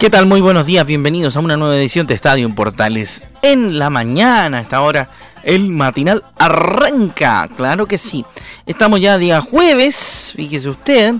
¿Qué 0.00 0.08
tal? 0.08 0.24
Muy 0.24 0.40
buenos 0.40 0.64
días, 0.64 0.86
bienvenidos 0.86 1.36
a 1.36 1.40
una 1.40 1.58
nueva 1.58 1.76
edición 1.76 2.06
de 2.06 2.14
Estadio 2.14 2.48
Portales. 2.54 3.22
En 3.42 3.78
la 3.78 3.90
mañana, 3.90 4.56
a 4.56 4.60
esta 4.62 4.80
hora, 4.80 5.10
el 5.42 5.68
matinal 5.68 6.24
arranca, 6.38 7.46
claro 7.54 7.84
que 7.84 7.98
sí. 7.98 8.24
Estamos 8.64 9.02
ya 9.02 9.18
día 9.18 9.42
jueves, 9.42 10.32
fíjese 10.34 10.70
usted, 10.70 11.16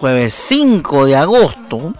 jueves 0.00 0.34
5 0.34 1.06
de 1.06 1.14
agosto. 1.14 1.94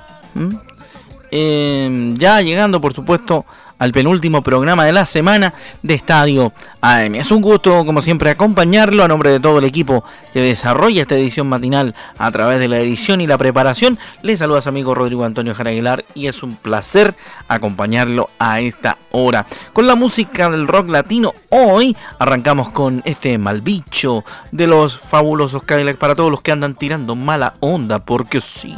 Eh, 1.31 2.15
ya 2.19 2.41
llegando, 2.41 2.81
por 2.81 2.95
supuesto, 2.95 3.47
al 3.79 3.93
penúltimo 3.93 4.43
programa 4.43 4.85
de 4.85 4.93
la 4.93 5.07
semana 5.07 5.55
de 5.83 5.95
Estadio 5.95 6.53
AM. 6.81 7.15
Es 7.17 7.31
un 7.31 7.43
gusto, 7.43 7.85
como 7.85 8.03
siempre, 8.03 8.31
acompañarlo 8.31 9.03
a 9.03 9.09
nombre 9.09 9.31
de 9.31 9.41
todo 9.41 9.59
el 9.59 9.65
equipo 9.65 10.05
que 10.33 10.41
desarrolla 10.41 11.03
esta 11.03 11.15
edición 11.15 11.49
matinal 11.49 11.95
a 12.19 12.31
través 12.31 12.59
de 12.61 12.69
la 12.69 12.79
edición 12.79 13.21
y 13.21 13.27
la 13.27 13.39
preparación. 13.39 13.99
Les 14.23 14.39
saluda 14.39 14.61
a 14.61 14.63
su 14.63 14.69
amigo 14.69 14.95
Rodrigo 14.95 15.25
Antonio 15.25 15.55
Jaraguilar 15.55 16.05
y 16.15 16.27
es 16.27 16.43
un 16.43 16.57
placer 16.57 17.15
acompañarlo 17.49 18.31
a 18.39 18.61
esta 18.61 18.99
hora. 19.11 19.47
Con 19.73 19.87
la 19.87 19.95
música 19.95 20.49
del 20.49 20.69
rock 20.69 20.89
latino, 20.89 21.33
hoy 21.51 21.97
arrancamos 22.19 22.71
con 22.71 23.03
este 23.05 23.39
mal 23.39 23.61
bicho 23.61 24.25
de 24.53 24.67
los 24.67 24.99
fabulosos 24.99 25.63
Cadillacs 25.63 25.99
para 25.99 26.15
todos 26.15 26.31
los 26.31 26.41
que 26.41 26.53
andan 26.53 26.75
tirando 26.75 27.15
mala 27.15 27.55
onda, 27.61 27.99
porque 27.99 28.41
sí. 28.41 28.75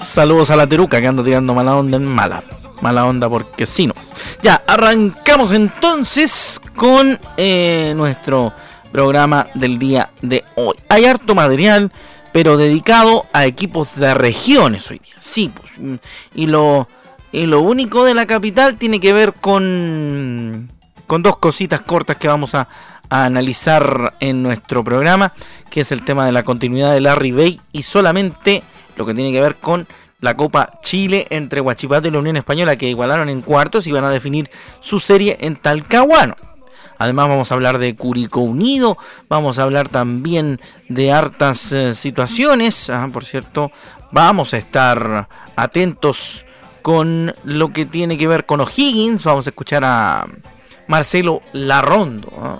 Saludos 0.00 0.50
a 0.50 0.56
la 0.56 0.66
Teruca 0.66 1.00
que 1.00 1.08
anda 1.08 1.24
tirando 1.24 1.54
mala 1.54 1.76
onda 1.76 1.96
en 1.96 2.04
mala. 2.04 2.42
Mala 2.80 3.04
onda 3.04 3.28
porque 3.28 3.66
sí 3.66 3.86
no. 3.86 3.94
Ya, 4.42 4.62
arrancamos 4.66 5.50
entonces 5.52 6.60
con 6.76 7.18
eh, 7.36 7.92
nuestro 7.96 8.52
programa 8.92 9.48
del 9.54 9.78
día 9.78 10.10
de 10.22 10.44
hoy. 10.54 10.76
Hay 10.88 11.04
harto 11.04 11.34
material, 11.34 11.90
pero 12.32 12.56
dedicado 12.56 13.26
a 13.32 13.46
equipos 13.46 13.96
de 13.96 14.14
regiones 14.14 14.88
hoy 14.90 15.00
día. 15.00 15.14
Sí, 15.18 15.52
pues. 15.52 15.72
Mm, 15.76 15.94
y 16.36 16.46
lo, 16.46 16.88
y 17.32 17.46
lo 17.46 17.60
único 17.60 18.04
de 18.04 18.14
la 18.14 18.26
capital 18.26 18.76
tiene 18.76 19.00
que 19.00 19.12
ver 19.12 19.34
con, 19.34 20.70
con 21.08 21.22
dos 21.22 21.38
cositas 21.38 21.80
cortas 21.80 22.16
que 22.16 22.28
vamos 22.28 22.54
a, 22.54 22.68
a 23.10 23.24
analizar 23.24 24.14
en 24.20 24.44
nuestro 24.44 24.84
programa, 24.84 25.32
que 25.70 25.80
es 25.80 25.90
el 25.90 26.04
tema 26.04 26.24
de 26.24 26.32
la 26.32 26.44
continuidad 26.44 26.94
de 26.94 27.00
Larry 27.00 27.32
Bay 27.32 27.60
y 27.72 27.82
solamente 27.82 28.62
lo 28.98 29.06
que 29.06 29.14
tiene 29.14 29.32
que 29.32 29.40
ver 29.40 29.56
con 29.56 29.86
la 30.20 30.36
Copa 30.36 30.78
Chile 30.82 31.26
entre 31.30 31.60
Huachipato 31.60 32.08
y 32.08 32.10
la 32.10 32.18
Unión 32.18 32.36
Española 32.36 32.76
que 32.76 32.88
igualaron 32.88 33.28
en 33.28 33.40
cuartos 33.40 33.86
y 33.86 33.92
van 33.92 34.04
a 34.04 34.10
definir 34.10 34.50
su 34.80 35.00
serie 35.00 35.38
en 35.40 35.56
Talcahuano. 35.56 36.36
Además 36.98 37.28
vamos 37.28 37.50
a 37.50 37.54
hablar 37.54 37.78
de 37.78 37.94
Curicó 37.94 38.40
Unido, 38.40 38.98
vamos 39.28 39.58
a 39.58 39.62
hablar 39.62 39.88
también 39.88 40.60
de 40.88 41.12
hartas 41.12 41.70
eh, 41.70 41.94
situaciones. 41.94 42.90
Ah, 42.90 43.08
por 43.12 43.24
cierto, 43.24 43.70
vamos 44.10 44.52
a 44.52 44.58
estar 44.58 45.28
atentos 45.54 46.44
con 46.82 47.32
lo 47.44 47.72
que 47.72 47.86
tiene 47.86 48.18
que 48.18 48.26
ver 48.26 48.46
con 48.46 48.60
O'Higgins. 48.60 49.22
Vamos 49.22 49.46
a 49.46 49.50
escuchar 49.50 49.84
a 49.84 50.26
Marcelo 50.88 51.40
Larrondo. 51.52 52.32
Ah, 52.36 52.58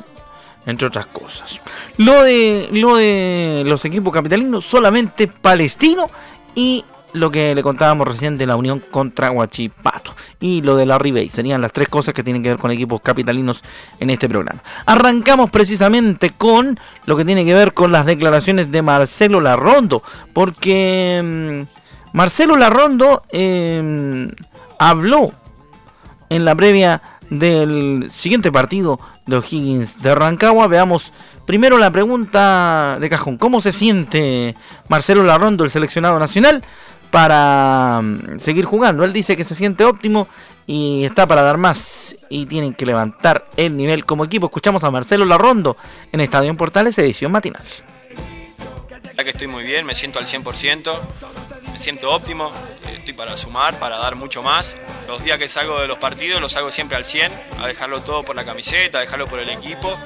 entre 0.68 0.86
otras 0.86 1.06
cosas. 1.06 1.60
Lo 1.96 2.22
de, 2.22 2.68
lo 2.70 2.96
de 2.96 3.62
los 3.64 3.84
equipos 3.86 4.12
capitalinos, 4.12 4.66
solamente 4.66 5.26
Palestino 5.26 6.10
y 6.54 6.84
lo 7.14 7.30
que 7.30 7.54
le 7.54 7.62
contábamos 7.62 8.06
recién 8.06 8.36
de 8.36 8.46
la 8.46 8.54
unión 8.54 8.80
contra 8.90 9.30
Huachipato 9.30 10.14
y 10.40 10.60
lo 10.60 10.76
de 10.76 10.84
la 10.84 10.98
Ribey. 10.98 11.30
Serían 11.30 11.62
las 11.62 11.72
tres 11.72 11.88
cosas 11.88 12.12
que 12.12 12.22
tienen 12.22 12.42
que 12.42 12.50
ver 12.50 12.58
con 12.58 12.70
equipos 12.70 13.00
capitalinos 13.00 13.62
en 13.98 14.10
este 14.10 14.28
programa. 14.28 14.62
Arrancamos 14.84 15.50
precisamente 15.50 16.30
con 16.36 16.78
lo 17.06 17.16
que 17.16 17.24
tiene 17.24 17.46
que 17.46 17.54
ver 17.54 17.72
con 17.72 17.90
las 17.90 18.04
declaraciones 18.04 18.70
de 18.70 18.82
Marcelo 18.82 19.40
Larrondo, 19.40 20.02
porque 20.34 21.66
mm, 21.66 22.14
Marcelo 22.14 22.56
Larrondo 22.56 23.22
em, 23.30 24.30
habló 24.78 25.32
en 26.28 26.44
la 26.44 26.54
previa 26.54 27.00
del 27.30 28.10
siguiente 28.10 28.50
partido 28.50 29.00
de 29.26 29.36
O'Higgins 29.36 30.00
de 30.02 30.14
Rancagua. 30.14 30.66
Veamos 30.66 31.12
primero 31.46 31.78
la 31.78 31.90
pregunta 31.90 32.98
de 33.00 33.08
cajón. 33.08 33.38
¿Cómo 33.38 33.60
se 33.60 33.72
siente 33.72 34.54
Marcelo 34.88 35.22
Larrondo, 35.24 35.64
el 35.64 35.70
seleccionado 35.70 36.18
nacional? 36.18 36.64
para 37.10 38.00
mm, 38.02 38.38
seguir 38.38 38.64
jugando. 38.64 39.04
Él 39.04 39.12
dice 39.12 39.36
que 39.36 39.44
se 39.44 39.54
siente 39.54 39.84
óptimo 39.84 40.28
y 40.66 41.04
está 41.04 41.26
para 41.26 41.42
dar 41.42 41.56
más 41.56 42.16
y 42.28 42.46
tienen 42.46 42.74
que 42.74 42.86
levantar 42.86 43.46
el 43.56 43.76
nivel 43.76 44.04
como 44.04 44.24
equipo. 44.24 44.46
Escuchamos 44.46 44.84
a 44.84 44.90
Marcelo 44.90 45.24
Larrondo 45.24 45.76
en 46.12 46.20
Estadio 46.20 46.54
Portales, 46.56 46.98
edición 46.98 47.32
matinal. 47.32 47.64
que 49.16 49.30
estoy 49.30 49.48
muy 49.48 49.64
bien, 49.64 49.84
me 49.84 49.94
siento 49.94 50.18
al 50.18 50.26
100%, 50.26 50.92
siento 51.78 52.10
óptimo, 52.10 52.52
eh, 52.86 52.96
estoy 52.98 53.14
para 53.14 53.36
sumar, 53.36 53.78
para 53.78 53.98
dar 53.98 54.16
mucho 54.16 54.42
más. 54.42 54.76
Los 55.06 55.24
días 55.24 55.38
que 55.38 55.48
salgo 55.48 55.80
de 55.80 55.88
los 55.88 55.98
partidos 55.98 56.40
los 56.40 56.56
hago 56.56 56.70
siempre 56.70 56.96
al 56.96 57.04
100, 57.04 57.32
a 57.60 57.66
dejarlo 57.66 58.02
todo 58.02 58.24
por 58.24 58.36
la 58.36 58.44
camiseta, 58.44 58.98
a 58.98 59.00
dejarlo 59.00 59.26
por 59.26 59.38
el 59.38 59.48
equipo. 59.48 59.96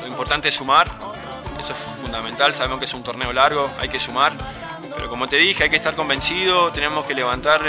Lo 0.00 0.06
importante 0.06 0.48
es 0.48 0.54
sumar, 0.54 0.90
eso 1.58 1.72
es 1.72 1.78
fundamental, 1.78 2.54
sabemos 2.54 2.78
que 2.78 2.84
es 2.86 2.94
un 2.94 3.04
torneo 3.04 3.32
largo, 3.32 3.70
hay 3.78 3.88
que 3.88 4.00
sumar 4.00 4.32
pero 4.94 5.08
como 5.08 5.28
te 5.28 5.36
dije, 5.36 5.64
hay 5.64 5.70
que 5.70 5.76
estar 5.76 5.94
convencido, 5.94 6.70
tenemos 6.70 7.04
que 7.04 7.14
levantar 7.14 7.60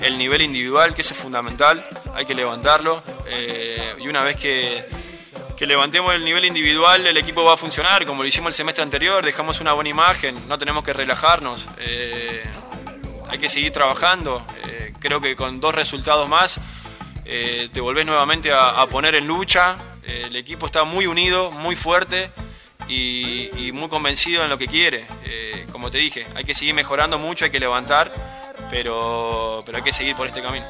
el 0.00 0.18
nivel 0.18 0.42
individual, 0.42 0.94
que 0.94 1.02
eso 1.02 1.14
es 1.14 1.20
fundamental, 1.20 1.86
hay 2.14 2.24
que 2.24 2.34
levantarlo. 2.34 3.02
Eh, 3.26 3.94
y 3.98 4.08
una 4.08 4.22
vez 4.22 4.36
que, 4.36 4.86
levantemos 5.66 6.14
el 6.14 6.24
nivel 6.24 6.44
individual, 6.44 7.04
el 7.06 7.16
equipo 7.16 7.42
va 7.42 7.54
a 7.54 7.56
funcionar, 7.56 8.06
como 8.06 8.22
lo 8.22 8.28
hicimos 8.28 8.48
el 8.48 8.54
semestre 8.54 8.82
anterior, 8.82 9.24
dejamos 9.24 9.60
una 9.60 9.72
buena 9.72 9.90
imagen, 9.90 10.36
no 10.48 10.56
tenemos 10.56 10.84
que 10.84 10.92
relajarnos, 10.92 11.66
eh, 11.78 12.44
hay 13.28 13.38
que 13.38 13.48
seguir 13.48 13.72
trabajando. 13.72 14.44
Eh, 14.66 14.92
creo 14.98 15.20
que 15.20 15.36
con 15.36 15.60
dos 15.60 15.74
resultados 15.74 16.28
más 16.28 16.60
te 17.24 17.80
volvés 17.82 18.06
nuevamente 18.06 18.50
a 18.54 18.86
poner 18.86 19.14
en 19.14 19.26
lucha. 19.26 19.76
el 20.02 20.34
equipo 20.34 20.64
está 20.64 20.84
muy 20.84 21.06
unido, 21.06 21.50
muy 21.50 21.76
fuerte 21.76 22.30
y, 22.88 23.70
muy 23.72 23.88
convencido 23.88 24.42
en 24.42 24.50
lo 24.50 24.58
que 24.58 24.66
quiere. 24.66 25.06
Eh, 25.24 25.66
como 25.72 25.90
te 25.90 25.98
dije, 25.98 26.26
hay 26.34 26.44
que 26.44 26.54
seguir 26.54 26.74
mejorando 26.74 27.18
mucho, 27.18 27.44
hay 27.44 27.50
que 27.50 27.60
levantar, 27.60 28.12
pero, 28.70 29.62
pero 29.64 29.78
hay 29.78 29.84
que 29.84 29.92
seguir 29.92 30.16
por 30.16 30.26
este 30.26 30.42
camino. 30.42 30.66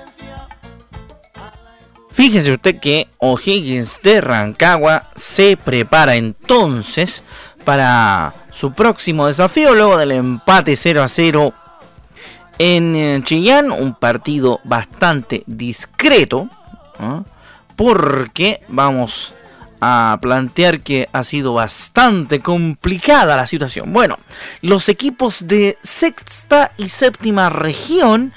Fíjese 2.11 2.53
usted 2.53 2.81
que 2.81 3.09
O'Higgins 3.19 4.01
de 4.03 4.21
Rancagua 4.21 5.11
se 5.15 5.57
prepara 5.57 6.17
entonces 6.17 7.23
para 7.65 8.35
su 8.53 8.73
próximo 8.73 9.29
desafío 9.29 9.75
luego 9.75 9.97
del 9.97 10.13
empate 10.13 10.75
0 10.75 11.05
a 11.05 11.09
0 11.09 11.55
en 12.59 12.97
eh, 12.97 13.21
Chillán, 13.25 13.71
un 13.71 13.95
partido 13.95 14.61
bastante 14.65 15.45
discreto, 15.47 16.49
porque 17.77 18.61
vamos 18.69 19.33
a 19.81 20.19
plantear 20.21 20.81
que 20.81 21.09
ha 21.13 21.23
sido 21.25 21.55
bastante 21.55 22.41
complicada 22.41 23.37
la 23.37 23.47
situación. 23.47 23.93
Bueno, 23.93 24.19
los 24.61 24.89
equipos 24.89 25.47
de 25.47 25.79
sexta 25.83 26.73
y 26.77 26.89
séptima 26.89 27.49
región, 27.49 28.33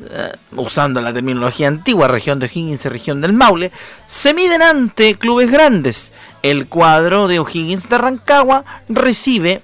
eh, 0.00 0.32
usando 0.52 1.00
la 1.02 1.12
terminología 1.12 1.68
antigua, 1.68 2.08
región 2.08 2.38
de 2.38 2.46
O'Higgins 2.46 2.84
y 2.84 2.88
región 2.88 3.20
del 3.20 3.34
Maule, 3.34 3.72
se 4.06 4.32
miden 4.32 4.62
ante 4.62 5.16
clubes 5.16 5.50
grandes. 5.50 6.12
El 6.42 6.68
cuadro 6.68 7.28
de 7.28 7.40
O'Higgins 7.40 7.88
de 7.88 7.98
Rancagua 7.98 8.64
recibe 8.88 9.60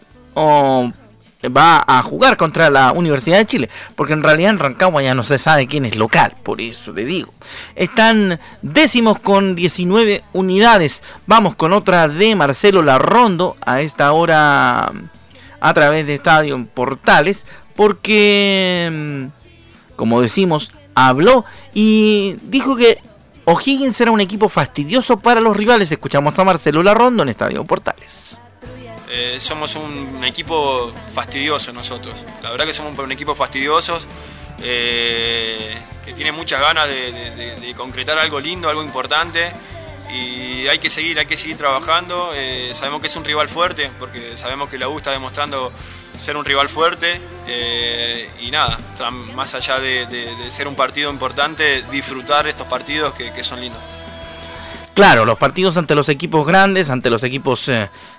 va 1.48 1.82
a 1.86 2.02
jugar 2.02 2.36
contra 2.36 2.70
la 2.70 2.92
Universidad 2.92 3.38
de 3.38 3.46
Chile, 3.46 3.70
porque 3.96 4.12
en 4.12 4.22
realidad 4.22 4.50
en 4.50 4.58
Rancagua 4.58 5.02
ya 5.02 5.14
no 5.14 5.22
se 5.22 5.38
sabe 5.38 5.66
quién 5.66 5.84
es 5.84 5.96
local, 5.96 6.36
por 6.42 6.60
eso 6.60 6.92
le 6.92 7.04
digo. 7.04 7.30
Están 7.74 8.38
décimos 8.62 9.18
con 9.18 9.54
19 9.54 10.22
unidades. 10.32 11.02
Vamos 11.26 11.54
con 11.54 11.72
otra 11.72 12.08
de 12.08 12.34
Marcelo 12.36 12.82
Larrondo 12.82 13.56
a 13.64 13.80
esta 13.80 14.12
hora 14.12 14.92
a 15.60 15.74
través 15.74 16.06
de 16.06 16.14
Estadio 16.14 16.64
Portales, 16.66 17.46
porque, 17.76 19.28
como 19.96 20.20
decimos, 20.20 20.70
habló 20.94 21.44
y 21.72 22.36
dijo 22.42 22.76
que 22.76 22.98
O'Higgins 23.44 23.96
será 23.96 24.10
un 24.10 24.20
equipo 24.20 24.48
fastidioso 24.48 25.18
para 25.18 25.40
los 25.40 25.56
rivales. 25.56 25.90
Escuchamos 25.90 26.38
a 26.38 26.44
Marcelo 26.44 26.82
Larrondo 26.82 27.22
en 27.22 27.28
Estadio 27.28 27.64
Portales. 27.64 28.38
Eh, 29.14 29.38
somos 29.40 29.76
un 29.76 30.24
equipo 30.24 30.90
fastidioso 31.12 31.70
nosotros. 31.70 32.24
La 32.40 32.50
verdad 32.50 32.64
que 32.64 32.72
somos 32.72 32.98
un 32.98 33.12
equipo 33.12 33.34
fastidiosos. 33.34 34.06
Eh, 34.62 35.76
que 36.04 36.12
tiene 36.14 36.32
muchas 36.32 36.60
ganas 36.60 36.88
de, 36.88 37.74
concretar 37.76 38.18
algo 38.18 38.38
lindo, 38.38 38.68
algo 38.68 38.82
importante 38.82 39.50
y 40.12 40.68
hay 40.68 40.78
que 40.78 40.88
seguir, 40.88 41.18
hay 41.18 41.26
que 41.26 41.36
seguir 41.36 41.56
trabajando. 41.56 42.32
Eh, 42.34 42.70
sabemos 42.72 43.00
que 43.00 43.08
es 43.08 43.16
un 43.16 43.24
rival 43.24 43.48
fuerte, 43.48 43.90
porque 43.98 44.36
sabemos 44.36 44.70
que 44.70 44.78
la 44.78 44.88
U 44.88 44.96
está 44.96 45.10
demostrando 45.10 45.72
ser 46.18 46.36
un 46.36 46.44
rival 46.44 46.68
fuerte 46.68 47.20
y 48.40 48.50
nada, 48.50 48.78
más 49.34 49.54
allá 49.54 49.78
de, 49.78 50.34
ser 50.50 50.68
un 50.68 50.74
partido 50.74 51.10
importante, 51.10 51.82
disfrutar 51.90 52.46
estos 52.46 52.66
partidos 52.66 53.12
que, 53.14 53.44
son 53.44 53.60
lindos. 53.60 53.80
Claro, 54.94 55.24
los 55.24 55.38
partidos 55.38 55.78
ante 55.78 55.94
los 55.94 56.10
equipos 56.10 56.46
grandes, 56.46 56.90
ante 56.90 57.08
los 57.08 57.24
equipos 57.24 57.70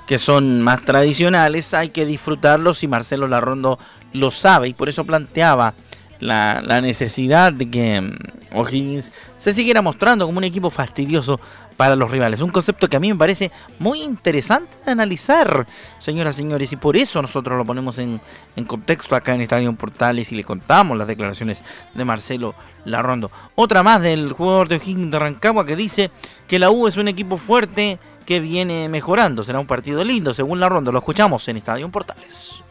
que 0.07 0.17
son 0.17 0.61
más 0.61 0.83
tradicionales, 0.83 1.73
hay 1.75 1.89
que 1.89 2.05
disfrutarlos 2.05 2.81
y 2.81 2.87
Marcelo 2.87 3.27
Larrondo 3.27 3.77
lo 4.11 4.31
sabe 4.31 4.69
y 4.69 4.73
por 4.73 4.89
eso 4.89 5.03
planteaba 5.03 5.75
la, 6.23 6.81
necesidad 6.81 7.53
de 7.53 7.69
que 7.69 8.01
mm, 8.01 8.57
O'Higgins 8.57 9.11
se 9.37 9.53
siguiera 9.53 9.81
mostrando 9.81 10.25
como 10.25 10.37
un 10.37 10.43
equipo 10.43 10.69
fastidioso 10.69 11.39
para 11.75 11.95
los 11.95 12.09
rivales. 12.09 12.41
Un 12.41 12.51
concepto 12.51 12.87
que 12.87 12.97
a 12.97 12.99
mí 12.99 13.11
me 13.11 13.17
parece 13.17 13.51
muy 13.79 14.01
interesante 14.01 14.71
de 14.85 14.91
analizar, 14.91 15.67
señoras 15.99 16.35
y 16.35 16.43
señores, 16.43 16.71
y 16.71 16.75
por 16.77 16.95
eso 16.95 17.21
nosotros 17.21 17.57
lo 17.57 17.65
ponemos 17.65 17.97
en, 17.97 18.21
contexto 18.67 19.15
acá 19.15 19.33
en 19.33 19.41
Estadio 19.41 19.73
Portales 19.73 20.31
y 20.31 20.35
le 20.35 20.43
contamos 20.43 20.97
las 20.97 21.07
declaraciones 21.07 21.61
de 21.93 22.05
Marcelo 22.05 22.55
Larrondo. 22.85 23.31
Otra 23.55 23.83
más 23.83 24.01
del 24.01 24.31
jugador 24.31 24.67
de 24.67 24.75
O'Higgins 24.77 25.11
de 25.11 25.19
Rancagua 25.19 25.65
que 25.65 25.75
dice 25.75 26.11
que 26.47 26.59
la 26.59 26.69
U 26.69 26.87
es 26.87 26.97
un 26.97 27.07
equipo 27.07 27.37
fuerte 27.37 27.99
que 28.25 28.39
viene 28.39 28.87
mejorando. 28.87 29.43
Será 29.43 29.59
un 29.59 29.67
partido 29.67 30.03
lindo, 30.03 30.33
según 30.33 30.59
Larrondo. 30.59 30.91
Lo 30.91 30.99
escuchamos 30.99 31.45
en 31.49 31.57
Estadio 31.57 31.89
Portales. 31.89 32.63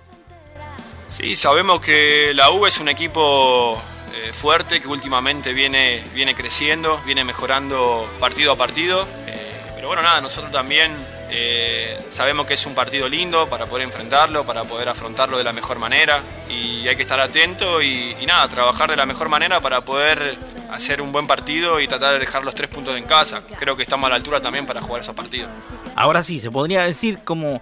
Sí, 1.12 1.36
sabemos 1.36 1.82
que 1.82 2.32
la 2.34 2.50
U 2.52 2.64
es 2.64 2.80
un 2.80 2.88
equipo 2.88 3.78
eh, 4.14 4.32
fuerte 4.32 4.80
que 4.80 4.88
últimamente 4.88 5.52
viene, 5.52 6.02
viene 6.14 6.34
creciendo, 6.34 6.98
viene 7.04 7.22
mejorando 7.22 8.10
partido 8.18 8.52
a 8.52 8.56
partido. 8.56 9.06
Eh, 9.26 9.60
pero 9.74 9.88
bueno, 9.88 10.00
nada, 10.00 10.22
nosotros 10.22 10.50
también 10.50 10.90
eh, 11.30 12.00
sabemos 12.08 12.46
que 12.46 12.54
es 12.54 12.64
un 12.64 12.74
partido 12.74 13.10
lindo 13.10 13.46
para 13.50 13.66
poder 13.66 13.84
enfrentarlo, 13.84 14.46
para 14.46 14.64
poder 14.64 14.88
afrontarlo 14.88 15.36
de 15.36 15.44
la 15.44 15.52
mejor 15.52 15.78
manera 15.78 16.22
y 16.48 16.88
hay 16.88 16.96
que 16.96 17.02
estar 17.02 17.20
atento 17.20 17.82
y, 17.82 18.16
y 18.18 18.24
nada, 18.24 18.48
trabajar 18.48 18.88
de 18.88 18.96
la 18.96 19.04
mejor 19.04 19.28
manera 19.28 19.60
para 19.60 19.82
poder 19.82 20.38
hacer 20.72 21.02
un 21.02 21.12
buen 21.12 21.26
partido 21.26 21.78
y 21.78 21.88
tratar 21.88 22.14
de 22.14 22.20
dejar 22.20 22.42
los 22.42 22.54
tres 22.54 22.70
puntos 22.70 22.96
en 22.96 23.04
casa. 23.04 23.42
Creo 23.58 23.76
que 23.76 23.82
estamos 23.82 24.06
a 24.06 24.10
la 24.10 24.16
altura 24.16 24.40
también 24.40 24.64
para 24.64 24.80
jugar 24.80 25.02
esos 25.02 25.14
partidos. 25.14 25.50
Ahora 25.94 26.22
sí, 26.22 26.40
se 26.40 26.50
podría 26.50 26.84
decir 26.84 27.18
como 27.22 27.60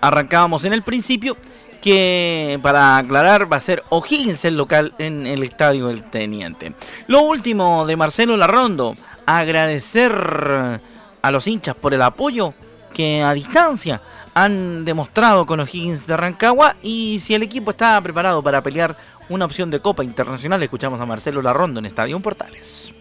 arrancábamos 0.00 0.64
en 0.64 0.72
el 0.72 0.82
principio 0.82 1.36
que 1.82 2.58
para 2.62 2.96
aclarar 2.96 3.52
va 3.52 3.56
a 3.56 3.60
ser 3.60 3.82
O'Higgins 3.90 4.44
el 4.44 4.56
local 4.56 4.94
en 4.98 5.26
el 5.26 5.42
estadio 5.42 5.88
del 5.88 6.04
Teniente. 6.04 6.72
Lo 7.08 7.22
último 7.22 7.84
de 7.84 7.96
Marcelo 7.96 8.36
Larrondo, 8.36 8.94
agradecer 9.26 10.12
a 10.12 11.30
los 11.30 11.46
hinchas 11.46 11.74
por 11.74 11.92
el 11.92 12.00
apoyo 12.00 12.54
que 12.94 13.22
a 13.22 13.32
distancia 13.32 14.00
han 14.34 14.84
demostrado 14.84 15.44
con 15.44 15.60
O'Higgins 15.60 16.06
de 16.06 16.16
Rancagua 16.16 16.76
y 16.82 17.20
si 17.20 17.34
el 17.34 17.42
equipo 17.42 17.72
está 17.72 18.00
preparado 18.00 18.42
para 18.42 18.62
pelear 18.62 18.96
una 19.28 19.44
opción 19.44 19.70
de 19.70 19.80
Copa 19.80 20.04
Internacional, 20.04 20.62
escuchamos 20.62 21.00
a 21.00 21.06
Marcelo 21.06 21.42
Larrondo 21.42 21.80
en 21.80 21.86
Estadio 21.86 22.18
Portales. 22.20 22.92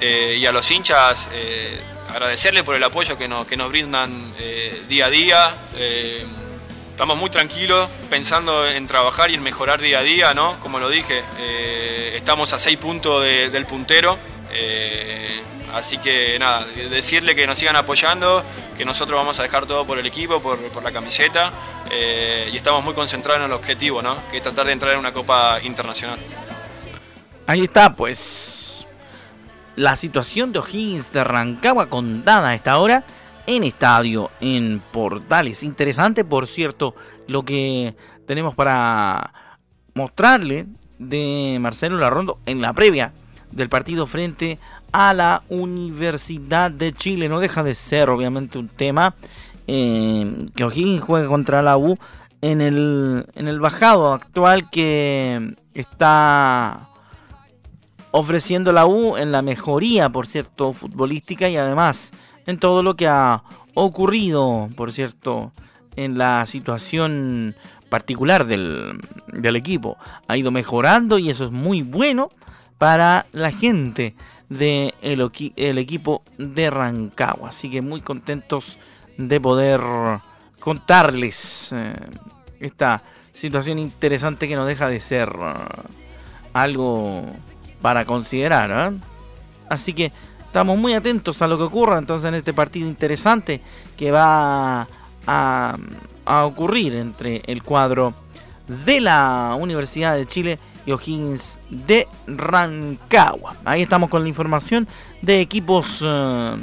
Eh, 0.00 0.36
y 0.38 0.46
a 0.46 0.52
los 0.52 0.70
hinchas 0.70 1.28
eh, 1.32 1.78
agradecerle 2.10 2.64
por 2.64 2.74
el 2.74 2.82
apoyo 2.82 3.16
que 3.16 3.28
nos, 3.28 3.46
que 3.46 3.56
nos 3.56 3.68
brindan 3.68 4.10
eh, 4.38 4.82
día 4.88 5.06
a 5.06 5.10
día 5.10 5.54
estamos 6.96 7.18
muy 7.18 7.28
tranquilos 7.28 7.90
pensando 8.08 8.66
en 8.66 8.86
trabajar 8.86 9.30
y 9.30 9.34
en 9.34 9.42
mejorar 9.42 9.82
día 9.82 9.98
a 9.98 10.02
día, 10.02 10.32
¿no? 10.32 10.58
Como 10.60 10.78
lo 10.78 10.88
dije, 10.88 11.22
eh, 11.38 12.14
estamos 12.16 12.54
a 12.54 12.58
seis 12.58 12.78
puntos 12.78 13.22
del 13.22 13.66
puntero. 13.66 14.16
Eh, 14.50 15.42
así 15.74 15.98
que 15.98 16.38
nada, 16.38 16.64
decirle 16.88 17.34
que 17.34 17.46
nos 17.46 17.58
sigan 17.58 17.76
apoyando, 17.76 18.42
que 18.78 18.86
nosotros 18.86 19.18
vamos 19.18 19.38
a 19.38 19.42
dejar 19.42 19.66
todo 19.66 19.86
por 19.86 19.98
el 19.98 20.06
equipo, 20.06 20.40
por, 20.40 20.82
la 20.82 20.90
camiseta, 20.90 21.52
eh, 21.90 22.48
y 22.50 22.56
estamos 22.56 22.82
muy 22.82 22.94
concentrados 22.94 23.40
en 23.40 23.50
el 23.50 23.52
objetivo, 23.52 24.00
¿no? 24.00 24.16
Que 24.30 24.38
es 24.38 24.42
tratar 24.42 24.64
de 24.64 24.72
entrar 24.72 24.94
en 24.94 24.98
una 24.98 25.12
Copa 25.12 25.58
Internacional. 25.64 26.18
Ahí 27.46 27.64
está, 27.64 27.94
pues. 27.94 28.86
La 29.76 29.96
situación 29.96 30.50
de 30.50 30.60
O'Higgins 30.60 31.12
de 31.12 31.22
Rancagua 31.24 31.90
contada 31.90 32.48
a 32.48 32.54
esta 32.54 32.78
hora 32.78 33.04
en 33.46 33.64
estadio, 33.64 34.30
en 34.40 34.80
Portales. 34.92 35.62
Interesante, 35.62 36.24
por 36.24 36.46
cierto, 36.46 36.94
lo 37.26 37.44
que 37.44 37.94
tenemos 38.26 38.54
para 38.54 39.32
mostrarle 39.94 40.66
de 40.98 41.58
Marcelo 41.60 41.98
Larrondo 41.98 42.38
en 42.46 42.60
la 42.60 42.72
previa 42.72 43.12
del 43.52 43.68
partido 43.68 44.06
frente 44.06 44.58
a 44.92 45.14
la 45.14 45.42
Universidad 45.48 46.70
de 46.70 46.92
Chile. 46.92 47.28
No 47.28 47.40
deja 47.40 47.62
de 47.62 47.74
ser, 47.74 48.10
obviamente, 48.10 48.58
un 48.58 48.68
tema 48.68 49.14
eh, 49.66 50.46
que 50.54 50.64
O'Higgins 50.64 51.02
juegue 51.02 51.28
contra 51.28 51.62
la 51.62 51.76
U 51.76 51.98
en 52.40 52.60
el, 52.60 53.26
en 53.34 53.48
el 53.48 53.60
bajado 53.60 54.12
actual 54.12 54.70
que 54.70 55.54
está 55.74 56.88
ofreciendo 58.10 58.72
la 58.72 58.86
U 58.86 59.16
en 59.16 59.32
la 59.32 59.42
mejoría, 59.42 60.08
por 60.08 60.26
cierto, 60.26 60.72
futbolística 60.72 61.48
y 61.48 61.56
además 61.56 62.12
en 62.46 62.58
todo 62.58 62.82
lo 62.82 62.96
que 62.96 63.08
ha 63.08 63.42
ocurrido, 63.74 64.70
por 64.76 64.92
cierto, 64.92 65.52
en 65.96 66.18
la 66.18 66.46
situación 66.46 67.54
particular 67.88 68.46
del, 68.46 69.00
equipo. 69.56 69.96
Ha 70.28 70.36
ido 70.36 70.50
mejorando 70.50 71.18
y 71.18 71.30
eso 71.30 71.44
es 71.44 71.50
muy 71.50 71.82
bueno 71.82 72.30
para 72.78 73.26
la 73.32 73.50
gente 73.50 74.14
del 74.48 74.94
de 75.00 75.52
el 75.56 75.78
equipo 75.78 76.22
de 76.38 76.70
Rancagua. 76.70 77.50
Así 77.50 77.70
que 77.70 77.82
muy 77.82 78.00
contentos 78.00 78.78
de 79.16 79.40
poder 79.40 79.80
contarles 80.60 81.70
eh, 81.72 81.94
esta 82.60 83.02
situación 83.32 83.78
interesante 83.78 84.48
que 84.48 84.56
no 84.56 84.66
deja 84.66 84.88
de 84.88 85.00
ser 85.00 85.28
eh, 85.28 85.54
algo 86.52 87.24
para 87.82 88.04
considerar. 88.04 88.92
¿eh? 88.92 88.98
Así 89.68 89.92
que 89.92 90.12
estamos 90.46 90.78
muy 90.78 90.94
atentos 90.94 91.42
a 91.42 91.48
lo 91.48 91.58
que 91.58 91.64
ocurra 91.64 91.98
entonces 91.98 92.28
en 92.28 92.34
este 92.34 92.54
partido 92.54 92.88
interesante 92.88 93.60
que 93.96 94.10
va 94.10 94.88
a, 95.26 95.76
ocurrir 96.44 96.96
entre 96.96 97.42
el 97.46 97.62
cuadro 97.62 98.14
de 98.66 99.00
la 99.00 99.56
Universidad 99.58 100.16
de 100.16 100.26
Chile 100.26 100.58
y 100.84 100.92
O'Higgins 100.92 101.58
de 101.70 102.08
Rancagua. 102.26 103.56
Ahí 103.64 103.82
estamos 103.82 104.10
con 104.10 104.22
la 104.22 104.28
información 104.28 104.88
de 105.22 105.40
equipos 105.40 105.98
eh, 106.02 106.56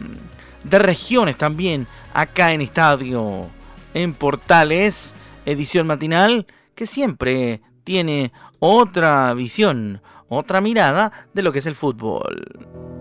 de 0.64 0.80
regiones 0.80 1.38
también 1.38 1.88
acá 2.14 2.52
en 2.52 2.62
Estadio 2.62 3.48
en 3.94 4.14
Portales, 4.14 5.14
edición 5.46 5.88
matinal 5.88 6.46
que 6.76 6.88
siempre 6.88 7.62
tiene 7.84 8.32
otra 8.60 9.34
visión, 9.34 10.02
otra 10.28 10.62
mirada 10.62 11.28
de 11.34 11.42
lo 11.42 11.52
que 11.52 11.60
es 11.60 11.66
el 11.66 11.76
fútbol. 11.76 12.93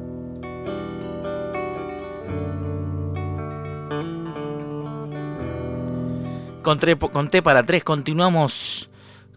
Con, 6.63 6.79
T 6.79 7.43
para 7.43 7.67
tres. 7.67 7.85
Continuamos 7.85 8.89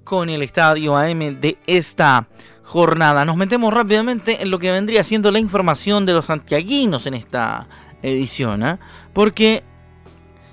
con 0.03 0.29
el 0.29 0.41
estadio 0.41 0.95
AM 0.95 1.41
de 1.41 1.57
esta 1.67 2.27
jornada. 2.63 3.25
Nos 3.25 3.35
metemos 3.35 3.73
rápidamente 3.73 4.41
en 4.41 4.51
lo 4.51 4.59
que 4.59 4.71
vendría 4.71 5.03
siendo 5.03 5.31
la 5.31 5.39
información 5.39 6.05
de 6.05 6.13
los 6.13 6.25
santiaguinos 6.25 7.05
en 7.07 7.15
esta 7.15 7.67
edición. 8.01 8.63
¿eh? 8.63 8.77
Porque 9.13 9.63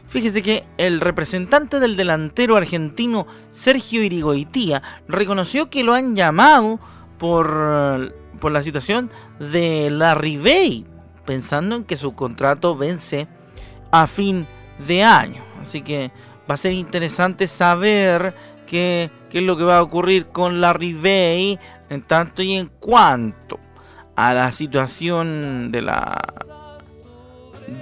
fíjese 0.09 0.43
que 0.43 0.64
el 0.79 1.00
representante 1.00 1.79
del 1.79 1.97
delantero 1.97 2.57
argentino 2.57 3.26
Sergio 3.50 4.02
Irigoitía 4.02 4.83
reconoció 5.09 5.71
que 5.71 5.85
lo 5.85 5.95
han 5.95 6.17
llamado 6.17 6.81
por, 7.19 8.14
por 8.41 8.52
la 8.52 8.62
situación 8.62 9.11
de 9.38 9.91
la 9.91 10.14
Bay, 10.14 10.87
pensando 11.25 11.76
en 11.76 11.85
que 11.85 11.97
su 11.97 12.14
contrato 12.14 12.76
vence 12.76 13.29
a 13.91 14.07
fin 14.07 14.47
de 14.87 15.05
año. 15.05 15.43
Así 15.61 15.83
que 15.83 16.11
va 16.49 16.55
a 16.55 16.59
ser 16.59 16.73
interesante 16.73 17.47
saber 17.49 18.35
qué, 18.67 19.11
es 19.33 19.43
lo 19.43 19.57
que 19.57 19.65
va 19.65 19.79
a 19.79 19.83
ocurrir 19.83 20.27
con 20.27 20.61
Larry 20.61 20.95
Bay 20.95 21.59
en 21.89 22.03
tanto 22.03 22.43
y 22.43 22.55
en 22.55 22.69
cuanto 22.69 23.59
a 24.17 24.35
la 24.35 24.53
situación 24.53 25.71
de 25.71 25.83
la 25.83 26.21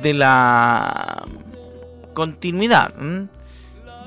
de 0.02 0.14
la 0.14 1.24
continuidad. 2.14 2.92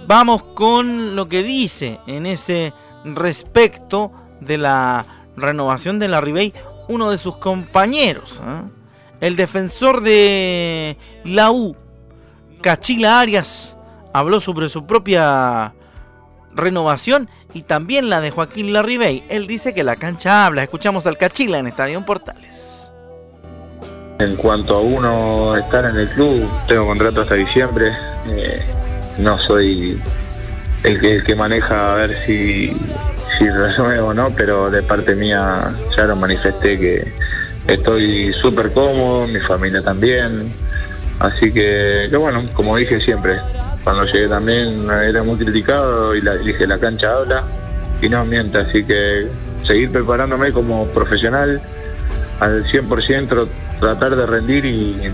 Vamos 0.07 0.43
con 0.43 1.15
lo 1.15 1.27
que 1.27 1.43
dice 1.43 1.99
en 2.07 2.25
ese 2.25 2.73
respecto 3.03 4.11
de 4.39 4.57
la 4.57 5.05
renovación 5.35 5.99
de 5.99 6.07
Larry 6.07 6.31
Bay 6.31 6.53
uno 6.87 7.11
de 7.11 7.17
sus 7.17 7.37
compañeros. 7.37 8.41
El 9.19 9.35
defensor 9.35 10.01
de 10.01 10.97
la 11.23 11.51
U, 11.51 11.75
Cachila 12.61 13.21
Arias, 13.21 13.77
habló 14.13 14.39
sobre 14.39 14.69
su 14.69 14.85
propia 14.85 15.73
renovación 16.55 17.29
y 17.53 17.63
también 17.63 18.09
la 18.09 18.21
de 18.21 18.31
Joaquín 18.31 18.73
Larribey. 18.73 19.23
Él 19.29 19.47
dice 19.47 19.73
que 19.73 19.83
la 19.83 19.95
cancha 19.95 20.45
habla. 20.45 20.63
Escuchamos 20.63 21.05
al 21.07 21.17
Cachila 21.17 21.57
en 21.57 21.67
Estadio 21.67 22.03
Portales. 22.05 22.91
En 24.19 24.35
cuanto 24.35 24.75
a 24.75 24.79
uno 24.79 25.57
estar 25.57 25.85
en 25.85 25.97
el 25.97 26.07
club, 26.09 26.47
tengo 26.67 26.85
contrato 26.85 27.21
hasta 27.21 27.33
diciembre. 27.33 27.91
Eh, 28.29 28.61
no 29.17 29.37
soy 29.39 29.99
el 30.83 31.23
que, 31.23 31.35
maneja 31.35 31.93
a 31.93 31.95
ver 31.95 32.25
si, 32.25 32.75
si 33.37 33.49
resuelvo 33.49 34.09
o 34.09 34.13
no, 34.13 34.29
pero 34.35 34.69
de 34.69 34.83
parte 34.83 35.15
mía 35.15 35.73
ya 35.97 36.05
lo 36.05 36.15
manifesté 36.15 36.77
que 36.77 37.03
estoy 37.67 38.33
súper 38.41 38.71
cómodo, 38.71 39.27
mi 39.27 39.39
familia 39.39 39.81
también. 39.81 40.51
Así 41.19 41.51
que, 41.51 42.07
que, 42.09 42.17
bueno, 42.17 42.43
como 42.53 42.75
dije 42.77 42.99
siempre, 43.01 43.37
cuando 43.83 44.05
llegué 44.05 44.27
también 44.27 44.87
era 44.89 45.23
muy 45.23 45.37
criticado 45.37 46.15
y 46.15 46.21
la, 46.21 46.35
dije 46.35 46.65
la 46.65 46.79
cancha 46.79 47.11
habla 47.11 47.43
y 48.01 48.09
no 48.09 48.25
miente, 48.25 48.57
así 48.57 48.83
que 48.83 49.27
seguir 49.67 49.91
preparándome 49.91 50.51
como 50.51 50.87
profesional 50.87 51.61
al 52.39 52.63
100%, 52.65 53.47
tratar 53.79 54.15
de 54.15 54.25
rendir 54.25 54.65
y, 54.65 55.11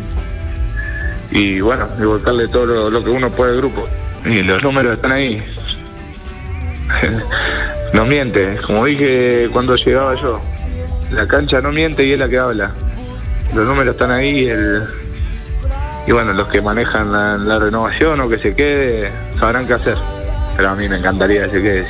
y 1.32 1.62
bueno, 1.62 1.88
y 2.00 2.04
volcarle 2.04 2.48
todo 2.48 2.90
lo, 2.90 3.04
que 3.04 3.10
uno 3.10 3.30
puede 3.30 3.52
al 3.52 3.58
grupo. 3.58 3.88
Y 4.26 4.42
los 4.42 4.62
números 4.64 4.96
están 4.96 5.12
ahí. 5.12 5.44
no 7.94 8.06
miente, 8.06 8.58
como 8.66 8.86
dije 8.86 9.50
cuando 9.52 9.76
llegaba 9.76 10.20
yo. 10.20 10.40
La 11.12 11.28
cancha 11.28 11.62
no 11.62 11.72
miente 11.72 12.06
y 12.06 12.14
es 12.14 12.20
la 12.20 12.28
que 12.28 12.38
habla. 12.38 12.72
Los 13.54 13.68
números 13.68 13.96
están 13.96 14.12
ahí 14.12 14.48
el, 14.48 14.84
y 16.08 16.12
bueno, 16.12 16.34
los 16.34 16.48
que 16.48 16.62
manejan 16.62 17.12
la, 17.12 17.60
renovación 17.60 18.20
o 18.22 18.30
que 18.30 18.38
se 18.38 18.56
quede 18.56 19.12
sabrán 19.40 19.68
qué 19.68 19.74
hacer. 19.74 19.98
Pero 20.56 20.70
a 20.70 20.76
mí 20.76 20.90
me 20.90 20.98
encantaría 20.98 21.46
que 21.46 21.52
se 21.52 21.62
quede. 21.62 21.88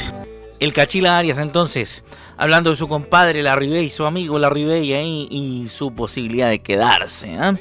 El 0.60 0.74
Cachila 0.74 1.18
Arias 1.18 1.38
entonces, 1.38 2.04
hablando 2.38 2.70
de 2.72 2.76
su 2.76 2.88
compadre 2.88 3.42
La 3.42 3.56
Ribey, 3.56 3.90
su 3.90 4.06
amigo 4.06 4.38
La 4.38 4.50
Ribey 4.50 4.94
ahí 4.94 5.28
y 5.32 5.68
su 5.70 5.94
posibilidad 5.94 6.50
de 6.50 6.60
quedarse. 6.60 7.34
¿eh? 7.34 7.54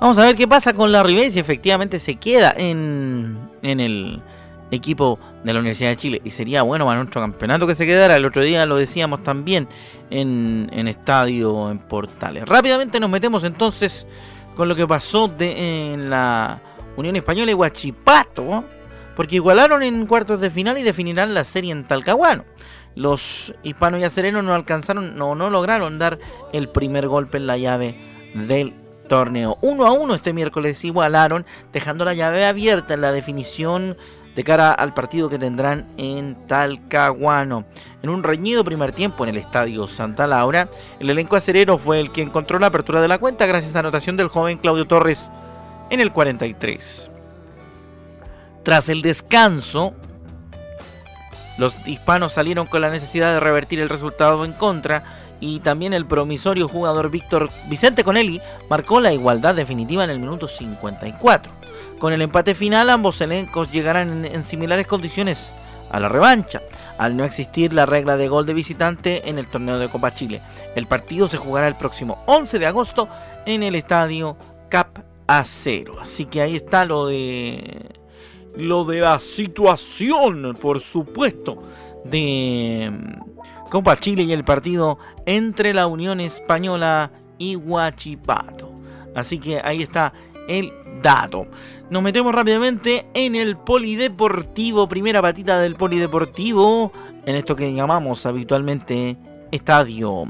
Vamos 0.00 0.18
a 0.18 0.24
ver 0.24 0.34
qué 0.34 0.48
pasa 0.48 0.72
con 0.72 0.90
La 0.90 1.02
Ribey 1.02 1.30
si 1.30 1.38
efectivamente 1.38 2.00
se 2.00 2.16
queda 2.16 2.52
en, 2.56 3.38
en 3.62 3.78
el 3.78 4.20
equipo 4.72 5.18
de 5.44 5.52
la 5.52 5.60
Universidad 5.60 5.90
de 5.90 5.96
Chile. 5.96 6.22
Y 6.24 6.30
sería 6.30 6.62
bueno 6.62 6.84
para 6.84 6.98
nuestro 6.98 7.20
campeonato 7.20 7.66
que 7.66 7.74
se 7.74 7.86
quedara. 7.86 8.16
El 8.16 8.24
otro 8.24 8.42
día 8.42 8.66
lo 8.66 8.76
decíamos 8.76 9.22
también 9.22 9.68
en, 10.10 10.68
en 10.72 10.88
Estadio 10.88 11.70
en 11.70 11.78
Portales. 11.78 12.44
Rápidamente 12.46 12.98
nos 12.98 13.10
metemos 13.10 13.44
entonces 13.44 14.06
con 14.54 14.68
lo 14.68 14.76
que 14.76 14.86
pasó 14.86 15.28
de, 15.28 15.92
en 15.92 16.10
la 16.10 16.60
Unión 16.96 17.16
Española 17.16 17.50
y 17.50 17.54
Huachipato. 17.54 18.64
Porque 19.16 19.36
igualaron 19.36 19.82
en 19.82 20.06
cuartos 20.06 20.40
de 20.40 20.50
final 20.50 20.78
y 20.78 20.82
definirán 20.82 21.34
la 21.34 21.44
serie 21.44 21.72
en 21.72 21.84
Talcahuano. 21.84 22.44
Los 22.94 23.54
hispanos 23.62 24.00
y 24.00 24.04
acerenos 24.04 24.44
no 24.44 24.54
alcanzaron, 24.54 25.16
no, 25.16 25.34
no 25.34 25.50
lograron 25.50 25.98
dar 25.98 26.18
el 26.52 26.68
primer 26.68 27.08
golpe 27.08 27.36
en 27.36 27.46
la 27.46 27.58
llave 27.58 27.94
del 28.34 28.74
torneo. 29.08 29.58
Uno 29.60 29.86
a 29.86 29.92
uno 29.92 30.14
este 30.14 30.32
miércoles 30.32 30.82
igualaron, 30.84 31.44
dejando 31.72 32.04
la 32.04 32.14
llave 32.14 32.46
abierta 32.46 32.94
en 32.94 33.02
la 33.02 33.12
definición 33.12 33.96
de 34.34 34.44
cara 34.44 34.72
al 34.72 34.94
partido 34.94 35.28
que 35.28 35.38
tendrán 35.38 35.86
en 35.96 36.36
Talcahuano. 36.46 37.64
En 38.02 38.10
un 38.10 38.22
reñido 38.22 38.64
primer 38.64 38.92
tiempo 38.92 39.24
en 39.24 39.30
el 39.30 39.36
estadio 39.36 39.86
Santa 39.86 40.26
Laura, 40.26 40.68
el 40.98 41.10
elenco 41.10 41.36
acerero 41.36 41.78
fue 41.78 42.00
el 42.00 42.12
que 42.12 42.22
encontró 42.22 42.58
la 42.58 42.68
apertura 42.68 43.00
de 43.00 43.08
la 43.08 43.18
cuenta 43.18 43.46
gracias 43.46 43.76
a 43.76 43.80
anotación 43.80 44.16
del 44.16 44.28
joven 44.28 44.58
Claudio 44.58 44.86
Torres 44.86 45.30
en 45.90 46.00
el 46.00 46.12
43. 46.12 47.10
Tras 48.62 48.88
el 48.88 49.02
descanso, 49.02 49.92
los 51.58 51.74
hispanos 51.86 52.32
salieron 52.32 52.66
con 52.66 52.80
la 52.80 52.90
necesidad 52.90 53.34
de 53.34 53.40
revertir 53.40 53.80
el 53.80 53.88
resultado 53.88 54.44
en 54.44 54.52
contra 54.52 55.04
y 55.40 55.58
también 55.58 55.92
el 55.92 56.06
promisorio 56.06 56.68
jugador 56.68 57.10
Víctor 57.10 57.50
Vicente 57.68 58.04
Conelli 58.04 58.40
marcó 58.70 59.00
la 59.00 59.12
igualdad 59.12 59.56
definitiva 59.56 60.04
en 60.04 60.10
el 60.10 60.20
minuto 60.20 60.46
54. 60.46 61.61
Con 62.02 62.12
el 62.12 62.20
empate 62.20 62.56
final, 62.56 62.90
ambos 62.90 63.20
elencos 63.20 63.70
llegarán 63.70 64.24
en, 64.24 64.42
similares 64.42 64.88
condiciones 64.88 65.52
a 65.88 66.00
la 66.00 66.08
revancha, 66.08 66.60
al 66.98 67.16
no 67.16 67.22
existir 67.22 67.72
la 67.72 67.86
regla 67.86 68.16
de 68.16 68.26
gol 68.26 68.44
de 68.44 68.54
visitante 68.54 69.30
en 69.30 69.38
el 69.38 69.46
torneo 69.46 69.78
de 69.78 69.88
Copa 69.88 70.12
Chile. 70.12 70.42
El 70.74 70.88
partido 70.88 71.28
se 71.28 71.36
jugará 71.36 71.68
el 71.68 71.76
próximo 71.76 72.24
11 72.26 72.58
de 72.58 72.66
agosto 72.66 73.08
en 73.46 73.62
el 73.62 73.76
estadio 73.76 74.36
Cap 74.68 74.98
Acero. 75.28 76.00
Así 76.00 76.24
que 76.24 76.42
ahí 76.42 76.56
está 76.56 76.84
lo 76.84 77.06
de 77.06 77.92
lo 78.56 78.82
de 78.82 78.98
la 78.98 79.20
situación, 79.20 80.58
por 80.60 80.80
supuesto, 80.80 81.62
de 82.04 82.90
mm, 82.90 83.68
Copa 83.70 83.96
Chile 83.96 84.24
y 84.24 84.32
el 84.32 84.42
partido 84.42 84.98
entre 85.24 85.72
la 85.72 85.86
Unión 85.86 86.18
Española 86.18 87.12
y 87.38 87.54
Huachipato. 87.54 88.72
Así 89.14 89.38
que 89.38 89.60
ahí 89.60 89.84
está 89.84 90.12
el 90.48 90.72
dato. 91.02 91.46
Nos 91.90 92.02
metemos 92.02 92.34
rápidamente 92.34 93.06
en 93.14 93.34
el 93.34 93.56
polideportivo, 93.56 94.88
primera 94.88 95.20
patita 95.20 95.58
del 95.58 95.76
polideportivo, 95.76 96.92
en 97.26 97.34
esto 97.34 97.56
que 97.56 97.72
llamamos 97.72 98.24
habitualmente 98.26 99.16
estadio 99.50 100.24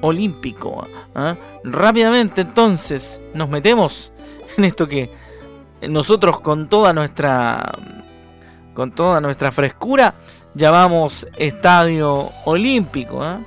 olímpico. 0.00 0.86
¿ah? 1.14 1.34
Rápidamente 1.64 2.42
entonces 2.42 3.20
nos 3.34 3.48
metemos 3.48 4.12
en 4.56 4.64
esto 4.64 4.86
que 4.86 5.12
nosotros 5.88 6.40
con 6.40 6.68
toda 6.68 6.92
nuestra 6.92 7.72
con 8.74 8.92
toda 8.92 9.20
nuestra 9.20 9.50
frescura 9.50 10.14
llamamos 10.54 11.26
estadio 11.36 12.30
olímpico, 12.44 13.22
¿ah? 13.22 13.40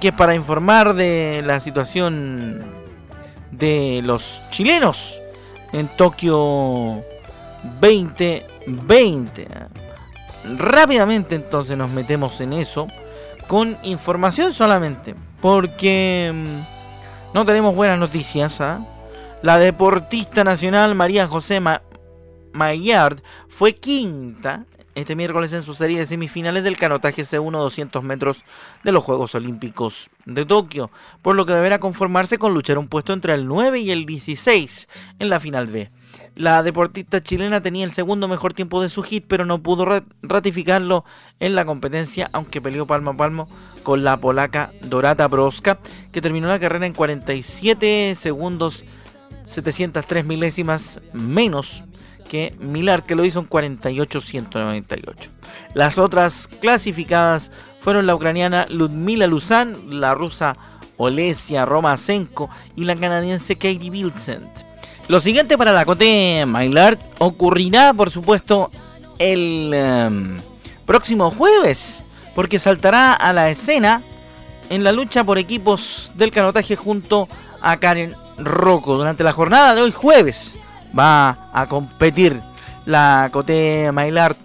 que 0.00 0.08
es 0.08 0.14
para 0.14 0.34
informar 0.34 0.94
de 0.94 1.42
la 1.46 1.60
situación 1.60 2.64
de 3.52 4.00
los 4.02 4.42
chilenos 4.50 5.20
en 5.72 5.88
Tokio 5.88 7.02
2020. 7.80 9.48
Rápidamente 10.56 11.34
entonces 11.34 11.76
nos 11.76 11.90
metemos 11.90 12.40
en 12.40 12.52
eso 12.52 12.86
con 13.46 13.76
información 13.82 14.52
solamente, 14.52 15.14
porque 15.40 16.30
mm, 16.34 17.34
no 17.34 17.44
tenemos 17.44 17.74
buenas 17.74 17.98
noticias. 17.98 18.60
¿ah? 18.60 18.80
La 19.42 19.58
deportista 19.58 20.44
nacional 20.44 20.94
María 20.94 21.26
José 21.26 21.60
Maillard 22.52 23.22
fue 23.48 23.74
quinta 23.74 24.64
este 24.98 25.16
miércoles 25.16 25.52
en 25.52 25.62
su 25.62 25.74
serie 25.74 25.98
de 25.98 26.06
semifinales 26.06 26.64
del 26.64 26.76
canotaje 26.76 27.22
C1 27.22 27.50
200 27.50 28.02
metros 28.02 28.44
de 28.84 28.92
los 28.92 29.04
Juegos 29.04 29.34
Olímpicos 29.34 30.10
de 30.24 30.44
Tokio, 30.44 30.90
por 31.22 31.36
lo 31.36 31.46
que 31.46 31.52
deberá 31.52 31.78
conformarse 31.78 32.38
con 32.38 32.54
luchar 32.54 32.78
un 32.78 32.88
puesto 32.88 33.12
entre 33.12 33.34
el 33.34 33.46
9 33.46 33.78
y 33.80 33.90
el 33.90 34.06
16 34.06 34.88
en 35.18 35.28
la 35.30 35.40
final 35.40 35.66
B. 35.68 35.90
La 36.34 36.62
deportista 36.62 37.22
chilena 37.22 37.62
tenía 37.62 37.84
el 37.84 37.92
segundo 37.92 38.28
mejor 38.28 38.54
tiempo 38.54 38.82
de 38.82 38.88
su 38.88 39.02
hit, 39.02 39.24
pero 39.26 39.44
no 39.44 39.62
pudo 39.62 39.86
ratificarlo 40.22 41.04
en 41.40 41.54
la 41.54 41.64
competencia, 41.64 42.28
aunque 42.32 42.60
peleó 42.60 42.86
palmo 42.86 43.10
a 43.10 43.16
palmo 43.16 43.48
con 43.82 44.04
la 44.04 44.16
polaca 44.16 44.72
Dorata 44.82 45.28
Broska, 45.28 45.78
que 46.12 46.20
terminó 46.20 46.48
la 46.48 46.60
carrera 46.60 46.86
en 46.86 46.92
47 46.92 48.14
segundos 48.16 48.84
703 49.44 50.26
milésimas 50.26 51.00
menos 51.12 51.84
que 52.28 52.54
Milar, 52.60 53.04
que 53.04 53.14
lo 53.14 53.24
hizo 53.24 53.40
en 53.40 53.48
48-198. 53.48 55.14
Las 55.74 55.98
otras 55.98 56.46
clasificadas 56.60 57.50
fueron 57.80 58.06
la 58.06 58.14
ucraniana 58.14 58.66
Ludmila 58.68 59.26
Luzan, 59.26 60.00
la 60.00 60.14
rusa 60.14 60.56
Olesia 60.96 61.64
Romasenko 61.64 62.50
y 62.76 62.84
la 62.84 62.94
canadiense 62.96 63.56
Katie 63.56 63.90
Vincent. 63.90 64.48
Lo 65.08 65.20
siguiente 65.20 65.56
para 65.56 65.72
la 65.72 65.86
Cote 65.86 66.44
Maillard 66.46 66.98
ocurrirá, 67.18 67.94
por 67.94 68.10
supuesto, 68.10 68.70
el 69.18 69.72
em, 69.72 70.36
próximo 70.84 71.30
jueves, 71.30 71.98
porque 72.34 72.58
saltará 72.58 73.14
a 73.14 73.32
la 73.32 73.48
escena 73.48 74.02
en 74.68 74.84
la 74.84 74.92
lucha 74.92 75.24
por 75.24 75.38
equipos 75.38 76.12
del 76.14 76.30
canotaje 76.30 76.76
junto 76.76 77.26
a 77.62 77.78
Karen 77.78 78.14
Rocco 78.36 78.96
durante 78.96 79.24
la 79.24 79.32
jornada 79.32 79.74
de 79.74 79.80
hoy 79.80 79.92
jueves 79.92 80.57
va 80.96 81.50
a 81.52 81.66
competir 81.66 82.40
la 82.86 83.28
Cote 83.32 83.90
Maillard 83.92 84.36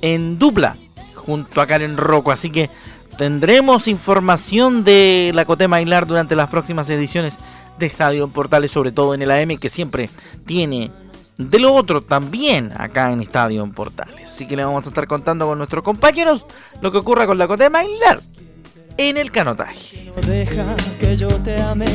en 0.00 0.38
dupla 0.38 0.76
junto 1.14 1.60
a 1.60 1.66
Karen 1.66 1.96
Rocco. 1.96 2.32
Así 2.32 2.50
que 2.50 2.70
tendremos 3.16 3.88
información 3.88 4.84
de 4.84 5.32
la 5.34 5.44
Cote 5.44 5.68
Maillard 5.68 6.06
durante 6.06 6.36
las 6.36 6.48
próximas 6.50 6.88
ediciones 6.88 7.38
de 7.78 7.86
Estadio 7.86 8.28
Portales, 8.28 8.70
sobre 8.70 8.92
todo 8.92 9.14
en 9.14 9.22
el 9.22 9.30
AM, 9.30 9.56
que 9.58 9.68
siempre 9.68 10.08
tiene 10.46 10.90
de 11.38 11.58
lo 11.58 11.72
otro 11.72 12.02
también 12.02 12.72
acá 12.76 13.12
en 13.12 13.20
Estadio 13.20 13.66
Portales. 13.72 14.28
Así 14.28 14.46
que 14.46 14.56
le 14.56 14.64
vamos 14.64 14.84
a 14.84 14.88
estar 14.88 15.06
contando 15.06 15.46
con 15.46 15.58
nuestros 15.58 15.82
compañeros 15.82 16.44
lo 16.80 16.92
que 16.92 16.98
ocurra 16.98 17.26
con 17.26 17.38
la 17.38 17.48
Cote 17.48 17.70
Maillard 17.70 18.20
en 18.96 19.16
el 19.16 19.30
canotaje. 19.30 20.12
Deja 20.26 20.76
que 20.98 21.16
yo 21.16 21.28
te 21.28 21.60
ame, 21.60 21.86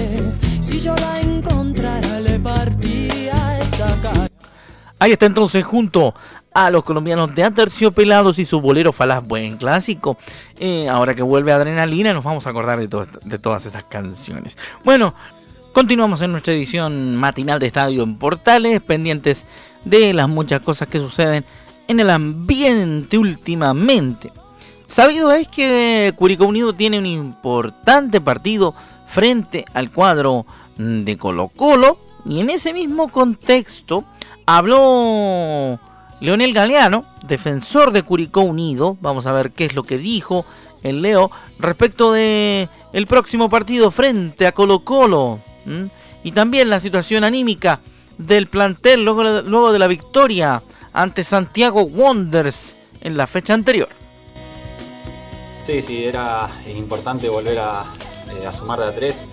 si 0.60 0.80
yo 0.80 0.96
la 0.96 1.22
encontrara 1.22 2.20
le 2.20 2.40
partía. 2.40 3.45
Ahí 5.00 5.12
está 5.12 5.26
entonces 5.26 5.64
junto 5.64 6.16
a 6.54 6.72
los 6.72 6.84
colombianos 6.84 7.36
de 7.36 7.44
Aterciopelados 7.44 8.40
y 8.40 8.46
su 8.46 8.62
bolero 8.62 8.94
falaz 8.94 9.26
buen 9.26 9.58
clásico. 9.58 10.18
Eh, 10.58 10.88
ahora 10.88 11.14
que 11.14 11.22
vuelve 11.22 11.52
Adrenalina 11.52 12.14
nos 12.14 12.24
vamos 12.24 12.48
a 12.48 12.50
acordar 12.50 12.80
de, 12.80 13.08
de 13.24 13.40
todas 13.40 13.66
esas 13.66 13.84
canciones. 13.84 14.58
Bueno, 14.84 15.14
continuamos 15.74 16.22
en 16.22 16.32
nuestra 16.32 16.54
edición 16.54 17.18
matinal 17.18 17.60
de 17.60 17.68
Estadio 17.68 18.04
en 18.04 18.18
Portales, 18.18 18.82
pendientes 18.82 19.46
de 19.84 20.14
las 20.14 20.30
muchas 20.30 20.62
cosas 20.62 20.88
que 20.88 21.00
suceden 21.00 21.46
en 21.88 22.00
el 22.00 22.10
ambiente 22.10 23.18
últimamente. 23.18 24.32
Sabido 24.88 25.34
es 25.34 25.48
que 25.50 26.14
Curicó 26.16 26.46
Unido 26.46 26.74
tiene 26.74 27.00
un 27.00 27.06
importante 27.06 28.22
partido 28.22 28.74
frente 29.08 29.66
al 29.74 29.92
cuadro 29.92 30.46
de 30.78 31.18
Colo 31.18 31.50
Colo 31.50 32.05
y 32.26 32.40
en 32.40 32.50
ese 32.50 32.74
mismo 32.74 33.10
contexto 33.10 34.04
habló 34.46 35.80
Leonel 36.20 36.54
Galeano, 36.54 37.06
defensor 37.28 37.92
de 37.92 38.04
Curicó 38.04 38.42
Unido. 38.42 38.98
Vamos 39.02 39.26
a 39.26 39.32
ver 39.32 39.52
qué 39.52 39.66
es 39.66 39.76
lo 39.76 39.84
que 39.84 39.98
dijo 39.98 40.46
el 40.84 41.02
Leo 41.02 41.32
respecto 41.60 42.12
de 42.12 42.70
el 42.94 43.08
próximo 43.08 43.50
partido 43.50 43.92
frente 43.92 44.48
a 44.48 44.54
Colo 44.54 44.80
Colo 44.80 45.40
y 46.24 46.32
también 46.32 46.70
la 46.70 46.80
situación 46.80 47.24
anímica 47.24 47.80
del 48.18 48.48
plantel 48.48 49.04
luego, 49.04 49.72
de 49.72 49.80
la 49.80 49.88
victoria 49.88 50.62
ante 50.94 51.24
Santiago 51.24 51.84
Wonders 51.84 52.78
en 53.02 53.18
la 53.18 53.28
fecha 53.28 53.54
anterior. 53.54 53.90
Sí, 55.60 55.82
sí, 55.82 56.06
era 56.06 56.50
importante 56.76 57.30
volver 57.30 57.60
a, 57.60 57.84
eh, 58.30 58.52
sumar 58.52 58.80
de 58.80 58.86
a 58.86 58.96
tres. 58.96 59.24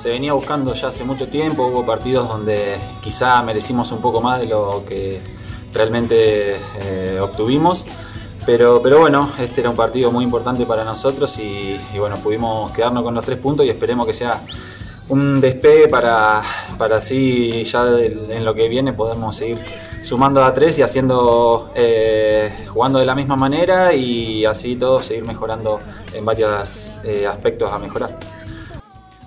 Se 0.00 0.08
venía 0.08 0.32
buscando 0.32 0.72
ya 0.72 0.88
hace 0.88 1.04
mucho 1.04 1.28
tiempo, 1.28 1.66
hubo 1.66 1.84
partidos 1.84 2.26
donde 2.26 2.78
quizá 3.02 3.42
merecimos 3.42 3.92
un 3.92 4.00
poco 4.00 4.22
más 4.22 4.40
de 4.40 4.46
lo 4.46 4.82
que 4.88 5.20
realmente 5.74 6.56
eh, 6.80 7.20
obtuvimos. 7.20 7.84
Pero, 8.46 8.80
bueno, 8.80 9.30
este 9.38 9.60
era 9.60 9.68
un 9.68 9.76
partido 9.76 10.10
muy 10.10 10.24
importante 10.24 10.64
para 10.64 10.84
nosotros 10.84 11.38
y, 11.38 11.76
bueno, 11.98 12.16
pudimos 12.16 12.70
quedarnos 12.70 13.02
con 13.02 13.14
los 13.14 13.22
tres 13.22 13.36
puntos 13.36 13.66
y 13.66 13.68
esperemos 13.68 14.06
que 14.06 14.14
sea 14.14 14.42
un 15.10 15.38
despegue 15.38 15.86
para, 15.86 16.40
para 16.78 16.96
así 16.96 17.62
ya 17.64 17.84
en 17.90 18.42
lo 18.42 18.54
que 18.54 18.70
viene 18.70 18.94
podemos 18.94 19.36
seguir 19.36 19.58
sumando 20.02 20.42
a 20.42 20.54
tres 20.54 20.78
y 20.78 20.82
haciendo, 20.82 21.72
eh, 21.74 22.50
jugando 22.68 23.00
de 23.00 23.04
la 23.04 23.14
misma 23.14 23.36
manera 23.36 23.92
y 23.92 24.46
así 24.46 24.76
todo 24.76 25.02
seguir 25.02 25.26
mejorando 25.26 25.78
en 26.14 26.24
varios 26.24 27.00
eh, 27.04 27.26
aspectos 27.26 27.70
a 27.70 27.78
mejorar. 27.78 28.39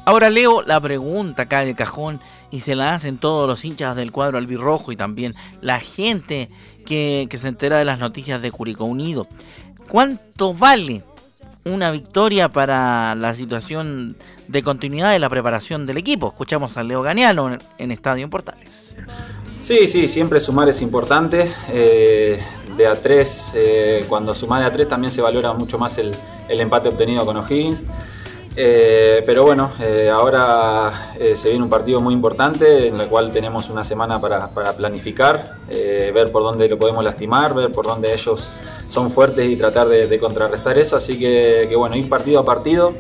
Ahora 0.06 0.30
leo 0.30 0.62
la 0.64 0.80
pregunta 0.82 1.44
acá 1.44 1.62
de 1.62 1.76
cajón 1.76 2.20
y 2.52 2.60
se 2.60 2.76
la 2.76 2.94
hacen 2.94 3.18
todos 3.18 3.48
los 3.48 3.64
hinchas 3.64 3.96
del 3.96 4.12
cuadro 4.12 4.38
albirrojo 4.38 4.92
y 4.92 4.98
también 4.98 5.34
la 5.62 5.80
gente 5.80 6.50
que, 6.86 7.28
se 7.40 7.48
entera 7.48 7.78
de 7.78 7.86
las 7.86 8.00
noticias 8.00 8.42
de 8.42 8.52
Curicó 8.52 8.86
Unido. 8.86 9.28
¿Cuánto 9.88 10.54
vale 10.54 11.04
una 11.66 11.92
victoria 11.92 12.50
para 12.50 13.16
la 13.16 13.34
situación 13.34 14.18
de 14.50 14.62
continuidad 14.62 15.12
de 15.12 15.20
la 15.20 15.30
preparación 15.30 15.86
del 15.86 15.98
equipo? 15.98 16.28
Escuchamos 16.28 16.76
a 16.76 16.84
Leo 16.84 17.02
Ganiano 17.02 17.58
en 17.78 17.92
Estadio 17.92 18.30
Portales. 18.30 18.94
Sí, 19.64 19.88
sí, 19.88 20.10
siempre 20.10 20.42
sumar 20.42 20.68
es 20.68 20.82
importante. 20.82 21.50
Eh, 21.72 22.38
de 22.76 22.88
a 22.88 23.02
3, 23.02 23.52
eh, 23.56 24.06
cuando 24.10 24.36
sumás 24.36 24.60
de 24.60 24.66
a 24.66 24.72
3 24.74 24.90
también 24.90 25.12
se 25.12 25.22
valora 25.22 25.54
mucho 25.54 25.78
más 25.78 25.98
el, 25.98 26.14
empate 26.50 26.90
obtenido 26.90 27.26
con 27.26 27.38
O'Higgins. 27.38 27.86
Eh, 28.56 29.24
pero 29.26 29.44
bueno, 29.44 29.72
ahora 30.14 30.92
se 31.34 31.50
viene 31.50 31.64
un 31.64 31.70
partido 31.70 32.00
muy 32.00 32.14
importante 32.14 32.88
en 32.88 33.00
el 33.00 33.08
cual 33.08 33.32
tenemos 33.32 33.70
una 33.70 33.84
semana 33.84 34.20
para, 34.20 34.48
planificar, 34.78 35.58
ver 35.68 36.32
por 36.32 36.44
dónde 36.44 36.68
lo 36.68 36.78
podemos 36.78 37.04
lastimar, 37.04 37.56
ver 37.56 37.72
por 37.72 37.86
dónde 37.86 38.14
ellos 38.14 38.48
son 38.88 39.10
fuertes 39.10 39.50
y 39.50 39.56
tratar 39.56 39.88
de, 39.88 40.20
contrarrestar 40.20 40.78
eso. 40.78 40.96
Así 40.96 41.18
que, 41.18 41.74
bueno, 41.76 41.96
ir 41.96 42.08
partido 42.10 42.40
a 42.40 42.46
partido 42.46 42.94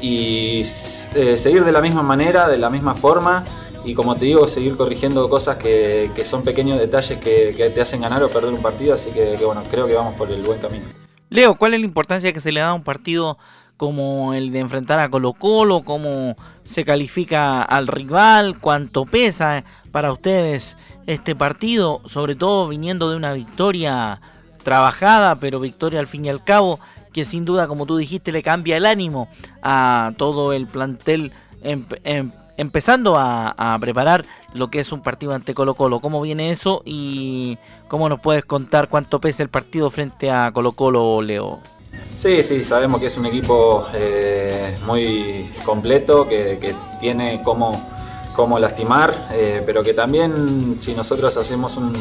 y 0.00 0.62
seguir 0.64 1.64
de 1.64 1.72
la 1.72 1.80
misma 1.80 2.02
manera, 2.02 2.48
de 2.48 2.58
la 2.58 2.70
misma 2.70 2.94
forma 2.94 3.44
y 3.86 3.94
como 3.94 4.16
te 4.16 4.24
digo, 4.24 4.48
seguir 4.48 4.76
corrigiendo 4.76 5.28
cosas 5.30 5.56
que, 5.56 6.10
son 6.24 6.42
pequeños 6.42 6.78
detalles 6.78 7.20
que, 7.20 7.70
te 7.72 7.80
hacen 7.80 8.00
ganar 8.00 8.22
o 8.24 8.28
perder 8.28 8.52
un 8.52 8.60
partido, 8.60 8.94
así 8.94 9.10
que, 9.10 9.36
bueno, 9.36 9.62
creo 9.70 9.86
que 9.86 9.94
vamos 9.94 10.14
por 10.14 10.28
el 10.28 10.42
buen 10.42 10.58
camino. 10.58 10.84
Leo, 11.30 11.54
¿cuál 11.54 11.74
es 11.74 11.80
la 11.80 11.86
importancia 11.86 12.32
que 12.32 12.40
se 12.40 12.50
le 12.50 12.60
da 12.60 12.70
a 12.70 12.74
un 12.74 12.82
partido 12.82 13.38
como 13.76 14.34
el 14.34 14.52
de 14.52 14.60
enfrentar 14.60 15.00
a 15.00 15.08
Colo 15.08 15.32
Colo? 15.32 15.82
¿Cómo 15.82 16.36
se 16.64 16.84
califica 16.84 17.62
al 17.62 17.86
rival? 17.86 18.58
¿Cuánto 18.58 19.04
pesa 19.04 19.64
para 19.90 20.12
ustedes 20.12 20.76
este 21.06 21.34
partido? 21.34 22.00
Sobre 22.06 22.34
todo 22.34 22.68
viniendo 22.68 23.10
de 23.10 23.16
una 23.16 23.32
victoria 23.32 24.20
trabajada, 24.62 25.36
pero 25.36 25.60
victoria 25.60 26.00
al 26.00 26.06
fin 26.06 26.24
y 26.24 26.28
al 26.28 26.44
cabo, 26.44 26.80
que 27.12 27.24
sin 27.24 27.44
duda, 27.44 27.66
como 27.68 27.86
tú 27.86 27.96
dijiste, 27.96 28.32
le 28.32 28.42
cambia 28.42 28.76
el 28.76 28.86
ánimo 28.86 29.28
a 29.62 30.12
todo 30.16 30.52
el 30.52 30.66
plantel 30.66 31.32
en 31.62 31.86
empezando 32.56 33.16
a, 33.16 33.76
preparar 33.80 34.24
lo 34.54 34.70
que 34.70 34.80
es 34.80 34.92
un 34.92 35.02
partido 35.02 35.34
ante 35.34 35.54
Colo 35.54 35.74
Colo. 35.74 36.00
¿Cómo 36.00 36.20
viene 36.20 36.50
eso 36.50 36.82
y 36.84 37.58
cómo 37.88 38.08
nos 38.08 38.20
puedes 38.20 38.44
contar 38.44 38.88
cuánto 38.88 39.20
pesa 39.20 39.42
el 39.42 39.48
partido 39.48 39.90
frente 39.90 40.30
a 40.30 40.50
Colo 40.52 40.72
Colo, 40.72 41.20
Leo? 41.22 41.60
Sí, 42.16 42.42
sí, 42.42 42.64
sabemos 42.64 42.98
que 42.98 43.06
es 43.06 43.18
un 43.18 43.26
equipo 43.26 43.86
eh, 43.92 44.74
muy 44.86 45.50
completo, 45.66 46.26
que, 46.26 46.74
tiene 46.98 47.42
cómo, 47.44 47.78
cómo 48.34 48.58
lastimar, 48.58 49.28
eh, 49.32 49.62
pero 49.66 49.82
que 49.82 49.92
también 49.92 50.76
si 50.80 50.94
nosotros 50.94 51.36
hacemos 51.36 51.76
un, 51.76 51.92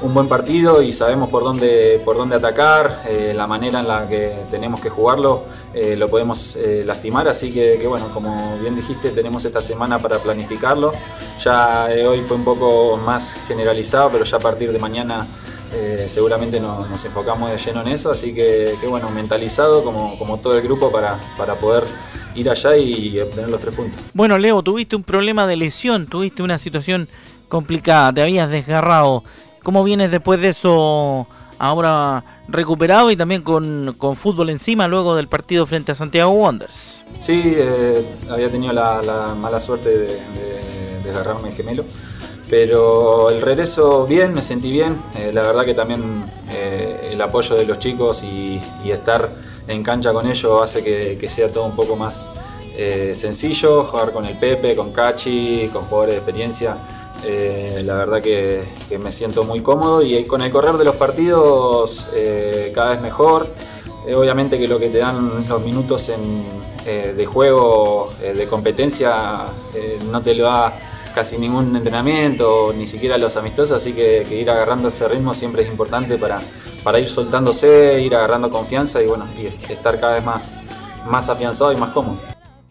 un 0.00 0.14
buen 0.14 0.28
partido 0.28 0.80
y 0.80 0.92
sabemos 0.94 1.28
por 1.28 1.44
dónde, 1.44 2.00
por 2.06 2.16
dónde 2.16 2.36
atacar, 2.36 3.02
eh, 3.06 3.34
la 3.36 3.46
manera 3.46 3.80
en 3.80 3.88
la 3.88 4.08
que 4.08 4.34
tenemos 4.50 4.80
que 4.80 4.88
jugarlo, 4.88 5.44
lo 5.74 6.08
podemos 6.08 6.56
lastimar. 6.84 7.28
Así 7.28 7.52
que, 7.52 7.86
bueno, 7.86 8.08
como 8.14 8.58
bien 8.60 8.74
dijiste, 8.74 9.10
tenemos 9.10 9.44
esta 9.44 9.60
semana 9.60 9.98
para 9.98 10.18
planificarlo. 10.18 10.92
Ya 11.44 11.86
hoy 12.08 12.22
fue 12.22 12.38
un 12.38 12.44
poco 12.44 12.96
más 12.96 13.36
generalizado, 13.46 14.08
pero 14.10 14.24
ya 14.24 14.38
a 14.38 14.40
partir 14.40 14.72
de 14.72 14.78
mañana 14.78 15.26
seguramente 16.06 16.60
nos, 16.60 17.04
enfocamos 17.04 17.50
de 17.50 17.58
lleno 17.58 17.82
en 17.82 17.88
eso. 17.88 18.10
Así 18.10 18.34
que, 18.34 18.76
bueno, 18.88 19.10
mentalizado 19.10 19.84
como, 19.84 20.18
como 20.18 20.38
todo 20.38 20.56
el 20.56 20.62
grupo 20.62 20.90
para, 20.90 21.18
para 21.36 21.54
poder 21.56 21.84
ir 22.34 22.48
allá 22.48 22.76
y 22.76 23.18
obtener 23.20 23.48
los 23.48 23.60
tres 23.60 23.74
puntos. 23.74 24.00
Bueno, 24.14 24.38
Leo, 24.38 24.62
tuviste 24.62 24.96
un 24.96 25.02
problema 25.02 25.46
de 25.46 25.56
lesión, 25.56 26.06
tuviste 26.06 26.42
una 26.42 26.58
situación 26.58 27.08
complicada, 27.48 28.12
te 28.12 28.22
habías 28.22 28.48
desgarrado 28.48 29.24
¿Cómo 29.62 29.84
vienes 29.84 30.10
después 30.10 30.40
de 30.40 30.48
eso 30.48 31.26
ahora 31.58 32.24
recuperado 32.48 33.10
y 33.10 33.16
también 33.16 33.42
con, 33.42 33.94
fútbol 34.16 34.48
encima 34.48 34.88
luego 34.88 35.14
del 35.14 35.28
partido 35.28 35.66
frente 35.66 35.92
a 35.92 35.94
Santiago 35.94 36.30
Wanderers? 36.30 37.02
Sí, 37.18 37.42
eh, 37.44 38.02
había 38.30 38.48
tenido 38.48 38.72
la, 38.72 39.34
mala 39.38 39.60
suerte 39.60 39.90
de, 39.90 40.18
desgarrarme 41.04 41.48
el 41.48 41.54
gemelo. 41.54 41.84
Pero 42.50 43.30
el 43.30 43.40
regreso 43.40 44.06
bien, 44.06 44.34
me 44.34 44.42
sentí 44.42 44.70
bien. 44.70 44.96
Eh, 45.16 45.30
la 45.32 45.42
verdad 45.42 45.64
que 45.64 45.74
también 45.74 46.24
eh, 46.50 47.10
el 47.12 47.20
apoyo 47.22 47.54
de 47.54 47.64
los 47.64 47.78
chicos 47.78 48.24
y, 48.24 48.60
estar 48.90 49.28
en 49.68 49.84
cancha 49.84 50.12
con 50.12 50.26
ellos 50.26 50.60
hace 50.60 50.82
que, 50.82 51.28
sea 51.28 51.48
todo 51.52 51.64
un 51.64 51.76
poco 51.76 51.96
más 51.96 52.26
sencillo. 53.14 53.84
Jugar 53.84 54.10
con 54.10 54.24
el 54.24 54.36
Pepe, 54.36 54.74
con 54.74 54.92
Cachi, 54.92 55.70
con 55.72 55.84
jugadores 55.84 56.14
de 56.14 56.18
experiencia. 56.18 56.76
Eh, 57.24 57.82
la 57.84 57.96
verdad 57.96 58.22
que, 58.22 58.62
me 58.98 59.12
siento 59.12 59.44
muy 59.44 59.60
cómodo 59.60 60.02
y 60.02 60.24
con 60.24 60.42
el 60.42 60.50
correr 60.50 60.76
de 60.76 60.84
los 60.84 60.96
partidos 60.96 62.08
eh, 62.14 62.72
cada 62.74 62.90
vez 62.90 63.00
mejor. 63.00 63.48
Eh, 64.06 64.14
obviamente 64.14 64.58
que 64.58 64.66
lo 64.66 64.78
que 64.78 64.88
te 64.88 64.98
dan 64.98 65.46
los 65.48 65.62
minutos 65.62 66.10
de 66.86 67.26
juego, 67.26 68.12
de 68.20 68.46
competencia, 68.46 69.46
no 70.10 70.22
te 70.22 70.34
lo 70.34 70.44
da 70.44 70.72
casi 71.14 71.38
ningún 71.38 71.74
entrenamiento, 71.76 72.72
ni 72.76 72.86
siquiera 72.86 73.18
los 73.18 73.36
amistosos, 73.36 73.76
así 73.76 73.92
que, 73.92 74.26
ir 74.30 74.50
agarrando 74.50 74.88
ese 74.88 75.08
ritmo 75.08 75.34
siempre 75.34 75.62
es 75.62 75.68
importante 75.68 76.16
para, 76.16 76.40
para 76.82 76.98
ir 76.98 77.08
soltándose, 77.08 78.00
ir 78.02 78.14
agarrando 78.14 78.50
confianza 78.50 79.02
y 79.02 79.06
bueno, 79.06 79.26
y 79.38 79.46
estar 79.46 79.98
cada 80.00 80.14
vez 80.14 80.24
más, 80.24 80.56
más 81.08 81.28
afianzado 81.28 81.72
y 81.72 81.76
más 81.76 81.90
cómodo. 81.90 82.18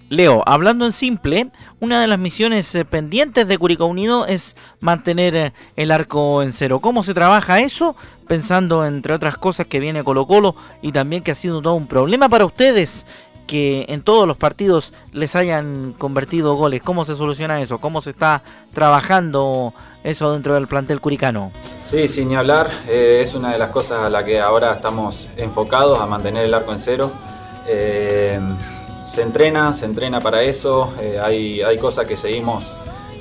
Leo, 0.09 0.41
hablando 0.47 0.87
en 0.87 0.91
simple, 0.91 1.51
una 1.79 2.01
de 2.01 2.07
las 2.07 2.17
misiones 2.17 2.73
eh, 2.73 2.83
pendientes 2.83 3.47
de 3.47 3.57
Curicó 3.59 3.85
Unido 3.85 4.25
es 4.25 4.55
mantener 4.79 5.35
eh, 5.35 5.53
el 5.75 5.91
arco 5.91 6.41
en 6.41 6.51
cero. 6.51 6.79
¿Cómo 6.79 7.03
se 7.03 7.13
trabaja 7.13 7.59
eso? 7.59 7.95
Pensando 8.27 8.83
entre 8.87 9.13
otras 9.13 9.37
cosas 9.37 9.67
que 9.67 9.79
viene 9.79 10.03
Colo 10.03 10.25
Colo 10.25 10.55
y 10.81 10.93
también 10.93 11.21
que 11.21 11.29
ha 11.29 11.35
sido 11.35 11.61
todo 11.61 11.75
un 11.75 11.85
problema 11.85 12.27
para 12.27 12.45
ustedes 12.45 13.05
que 13.49 13.85
en 13.89 14.01
todos 14.01 14.27
los 14.27 14.37
partidos 14.37 14.93
les 15.13 15.35
hayan 15.35 15.93
convertido 15.97 16.55
goles. 16.55 16.81
¿Cómo 16.83 17.05
se 17.05 17.15
soluciona 17.15 17.61
eso? 17.61 17.79
¿Cómo 17.79 18.01
se 18.01 18.11
está 18.11 18.43
trabajando 18.73 19.73
eso 20.03 20.31
dentro 20.33 20.53
del 20.53 20.67
plantel 20.67 21.01
curicano? 21.01 21.51
Sí, 21.81 22.07
sin 22.07 22.35
hablar, 22.35 22.69
eh, 22.87 23.21
es 23.23 23.33
una 23.33 23.51
de 23.51 23.57
las 23.57 23.69
cosas 23.69 24.03
a 24.03 24.09
la 24.09 24.23
que 24.23 24.39
ahora 24.39 24.73
estamos 24.73 25.31
enfocados, 25.37 25.99
a 25.99 26.05
mantener 26.05 26.45
el 26.45 26.53
arco 26.53 26.71
en 26.71 26.79
cero 26.79 27.11
se 29.09 29.23
entrena, 29.23 29.73
se 29.73 29.85
entrena 29.85 30.21
para 30.21 30.43
eso, 30.43 30.93
eh, 31.01 31.19
hay, 31.19 31.63
hay 31.63 31.79
cosas 31.79 32.05
que 32.05 32.15
seguimos 32.15 32.73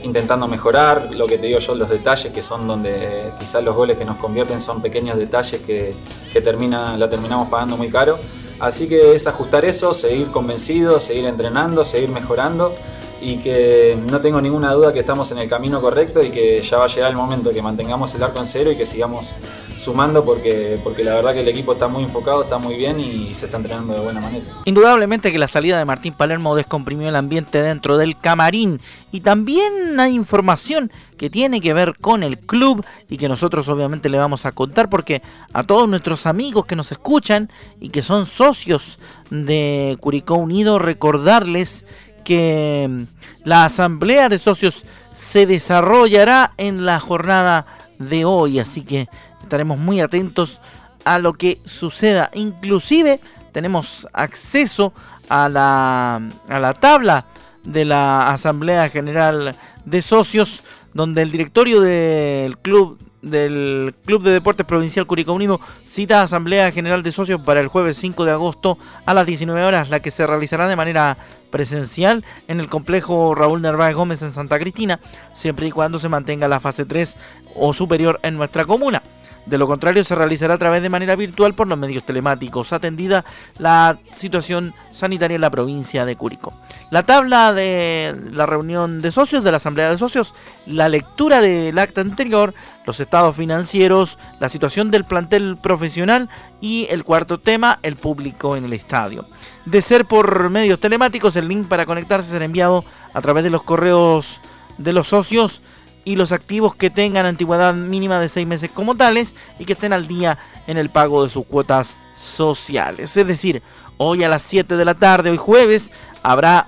intentando 0.02 0.46
mejorar, 0.46 1.08
lo 1.14 1.26
que 1.26 1.38
te 1.38 1.46
digo 1.46 1.60
yo, 1.60 1.74
los 1.74 1.88
detalles 1.88 2.30
que 2.30 2.42
son 2.42 2.66
donde 2.66 2.92
quizás 3.40 3.64
los 3.64 3.74
goles 3.74 3.96
que 3.96 4.04
nos 4.04 4.18
convierten 4.18 4.60
son 4.60 4.82
pequeños 4.82 5.16
detalles 5.16 5.62
que, 5.62 5.94
que 6.30 6.40
termina, 6.42 6.98
la 6.98 7.08
terminamos 7.08 7.48
pagando 7.48 7.78
muy 7.78 7.88
caro. 7.88 8.18
Así 8.60 8.88
que 8.88 9.14
es 9.14 9.26
ajustar 9.26 9.64
eso, 9.64 9.94
seguir 9.94 10.30
convencidos, 10.30 11.04
seguir 11.04 11.26
entrenando, 11.26 11.84
seguir 11.84 12.08
mejorando 12.08 12.74
y 13.20 13.38
que 13.38 13.98
no 14.06 14.20
tengo 14.20 14.40
ninguna 14.40 14.72
duda 14.72 14.92
que 14.92 15.00
estamos 15.00 15.30
en 15.32 15.38
el 15.38 15.48
camino 15.48 15.80
correcto 15.80 16.22
y 16.22 16.30
que 16.30 16.62
ya 16.62 16.78
va 16.78 16.84
a 16.84 16.88
llegar 16.88 17.10
el 17.10 17.16
momento 17.16 17.52
que 17.52 17.62
mantengamos 17.62 18.14
el 18.14 18.22
arco 18.22 18.38
en 18.38 18.46
cero 18.46 18.70
y 18.70 18.76
que 18.76 18.86
sigamos 18.86 19.34
sumando 19.76 20.24
porque, 20.24 20.78
porque 20.82 21.04
la 21.04 21.14
verdad 21.14 21.32
que 21.32 21.40
el 21.40 21.48
equipo 21.48 21.72
está 21.72 21.88
muy 21.88 22.02
enfocado, 22.02 22.42
está 22.42 22.58
muy 22.58 22.76
bien 22.76 22.98
y 22.98 23.34
se 23.34 23.46
está 23.46 23.56
entrenando 23.58 23.94
de 23.94 24.00
buena 24.00 24.20
manera. 24.20 24.44
Indudablemente 24.64 25.32
que 25.32 25.38
la 25.38 25.48
salida 25.48 25.78
de 25.78 25.84
Martín 25.84 26.14
Palermo 26.14 26.54
descomprimió 26.56 27.08
el 27.08 27.16
ambiente 27.16 27.62
dentro 27.62 27.96
del 27.96 28.18
camarín 28.18 28.80
y 29.12 29.20
también 29.20 29.98
hay 29.98 30.14
información 30.14 30.90
que 31.16 31.30
tiene 31.30 31.60
que 31.60 31.72
ver 31.72 31.94
con 32.00 32.22
el 32.22 32.38
club 32.38 32.84
y 33.08 33.16
que 33.16 33.28
nosotros 33.28 33.68
obviamente 33.68 34.08
le 34.08 34.18
vamos 34.18 34.46
a 34.46 34.52
contar 34.52 34.88
porque 34.88 35.22
a 35.52 35.64
todos 35.64 35.88
nuestros 35.88 36.26
amigos 36.26 36.66
que 36.66 36.76
nos 36.76 36.92
escuchan 36.92 37.48
y 37.80 37.88
que 37.88 38.02
son 38.02 38.26
socios 38.26 38.98
de 39.30 39.96
Curicó 40.00 40.34
Unido 40.34 40.78
recordarles 40.78 41.84
que 42.24 42.86
mm, 42.88 43.02
la 43.44 43.64
asamblea 43.64 44.28
de 44.28 44.38
socios 44.38 44.84
se 45.14 45.46
desarrollará 45.46 46.52
en 46.56 46.86
la 46.86 47.00
jornada 47.00 47.66
de 47.98 48.24
hoy, 48.24 48.58
así 48.58 48.82
que 48.82 49.08
estaremos 49.42 49.78
muy 49.78 50.00
atentos 50.00 50.60
a 51.04 51.18
lo 51.18 51.34
que 51.34 51.58
suceda. 51.64 52.30
Inclusive 52.34 53.20
tenemos 53.52 54.06
acceso 54.12 54.92
a 55.28 55.48
la, 55.48 56.16
a 56.48 56.60
la 56.60 56.74
tabla 56.74 57.26
de 57.64 57.84
la 57.84 58.30
Asamblea 58.30 58.88
General 58.88 59.54
de 59.84 60.02
Socios, 60.02 60.62
donde 60.94 61.22
el 61.22 61.30
directorio 61.30 61.80
del 61.80 62.58
club 62.58 62.98
del 63.22 63.94
Club 64.04 64.22
de 64.22 64.30
Deportes 64.30 64.66
Provincial 64.66 65.06
Curicó 65.06 65.32
Unido 65.32 65.60
cita 65.84 66.22
Asamblea 66.22 66.70
General 66.72 67.02
de 67.02 67.12
Socios 67.12 67.40
para 67.40 67.60
el 67.60 67.68
jueves 67.68 67.96
5 67.96 68.24
de 68.24 68.32
agosto 68.32 68.78
a 69.06 69.14
las 69.14 69.26
19 69.26 69.62
horas, 69.62 69.90
la 69.90 70.00
que 70.00 70.10
se 70.10 70.26
realizará 70.26 70.68
de 70.68 70.76
manera 70.76 71.16
presencial 71.50 72.24
en 72.46 72.60
el 72.60 72.68
complejo 72.68 73.34
Raúl 73.34 73.62
Narváez 73.62 73.96
Gómez 73.96 74.22
en 74.22 74.34
Santa 74.34 74.58
Cristina, 74.58 75.00
siempre 75.34 75.66
y 75.66 75.70
cuando 75.70 75.98
se 75.98 76.08
mantenga 76.08 76.48
la 76.48 76.60
fase 76.60 76.84
3 76.84 77.16
o 77.56 77.72
superior 77.72 78.20
en 78.22 78.36
nuestra 78.36 78.64
comuna. 78.64 79.02
De 79.48 79.56
lo 79.56 79.66
contrario, 79.66 80.04
se 80.04 80.14
realizará 80.14 80.54
a 80.54 80.58
través 80.58 80.82
de 80.82 80.90
manera 80.90 81.16
virtual 81.16 81.54
por 81.54 81.66
los 81.66 81.78
medios 81.78 82.04
telemáticos, 82.04 82.74
atendida 82.74 83.24
la 83.58 83.96
situación 84.14 84.74
sanitaria 84.90 85.36
en 85.36 85.40
la 85.40 85.50
provincia 85.50 86.04
de 86.04 86.16
Curicó. 86.16 86.52
La 86.90 87.04
tabla 87.04 87.54
de 87.54 88.14
la 88.30 88.44
reunión 88.44 89.00
de 89.00 89.10
socios, 89.10 89.42
de 89.42 89.50
la 89.50 89.56
asamblea 89.56 89.90
de 89.90 89.96
socios, 89.96 90.34
la 90.66 90.90
lectura 90.90 91.40
del 91.40 91.78
acta 91.78 92.02
anterior, 92.02 92.52
los 92.84 93.00
estados 93.00 93.36
financieros, 93.36 94.18
la 94.38 94.50
situación 94.50 94.90
del 94.90 95.04
plantel 95.04 95.56
profesional 95.56 96.28
y 96.60 96.86
el 96.90 97.04
cuarto 97.04 97.38
tema, 97.38 97.78
el 97.82 97.96
público 97.96 98.54
en 98.54 98.66
el 98.66 98.74
estadio. 98.74 99.24
De 99.64 99.80
ser 99.80 100.04
por 100.04 100.50
medios 100.50 100.78
telemáticos, 100.78 101.36
el 101.36 101.48
link 101.48 101.68
para 101.68 101.86
conectarse 101.86 102.30
será 102.30 102.44
enviado 102.44 102.84
a 103.14 103.22
través 103.22 103.44
de 103.44 103.50
los 103.50 103.62
correos 103.62 104.40
de 104.76 104.92
los 104.92 105.08
socios 105.08 105.62
y 106.08 106.16
los 106.16 106.32
activos 106.32 106.74
que 106.74 106.88
tengan 106.88 107.26
antigüedad 107.26 107.74
mínima 107.74 108.18
de 108.18 108.30
seis 108.30 108.46
meses 108.46 108.70
como 108.72 108.94
tales 108.94 109.34
y 109.58 109.66
que 109.66 109.74
estén 109.74 109.92
al 109.92 110.08
día 110.08 110.38
en 110.66 110.78
el 110.78 110.88
pago 110.88 111.22
de 111.22 111.28
sus 111.28 111.44
cuotas 111.44 111.98
sociales. 112.18 113.14
Es 113.14 113.26
decir, 113.26 113.62
hoy 113.98 114.24
a 114.24 114.30
las 114.30 114.40
7 114.40 114.78
de 114.78 114.84
la 114.86 114.94
tarde, 114.94 115.28
hoy 115.28 115.36
jueves, 115.36 115.90
habrá 116.22 116.66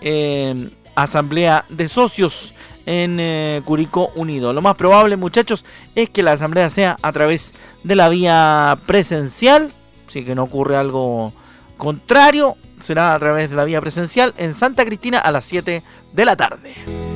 eh, 0.00 0.70
asamblea 0.96 1.64
de 1.68 1.86
socios 1.86 2.52
en 2.84 3.18
eh, 3.20 3.62
Curicó 3.64 4.10
Unido. 4.16 4.52
Lo 4.52 4.60
más 4.60 4.74
probable, 4.74 5.16
muchachos, 5.16 5.64
es 5.94 6.10
que 6.10 6.24
la 6.24 6.32
asamblea 6.32 6.68
sea 6.68 6.96
a 7.00 7.12
través 7.12 7.54
de 7.84 7.94
la 7.94 8.08
vía 8.08 8.76
presencial, 8.86 9.70
si 10.08 10.24
que 10.24 10.34
no 10.34 10.42
ocurre 10.42 10.76
algo 10.76 11.32
contrario, 11.76 12.56
será 12.80 13.14
a 13.14 13.18
través 13.20 13.50
de 13.50 13.54
la 13.54 13.64
vía 13.64 13.80
presencial 13.80 14.34
en 14.36 14.52
Santa 14.52 14.84
Cristina 14.84 15.20
a 15.20 15.30
las 15.30 15.44
7 15.44 15.80
de 16.12 16.24
la 16.24 16.34
tarde. 16.34 17.09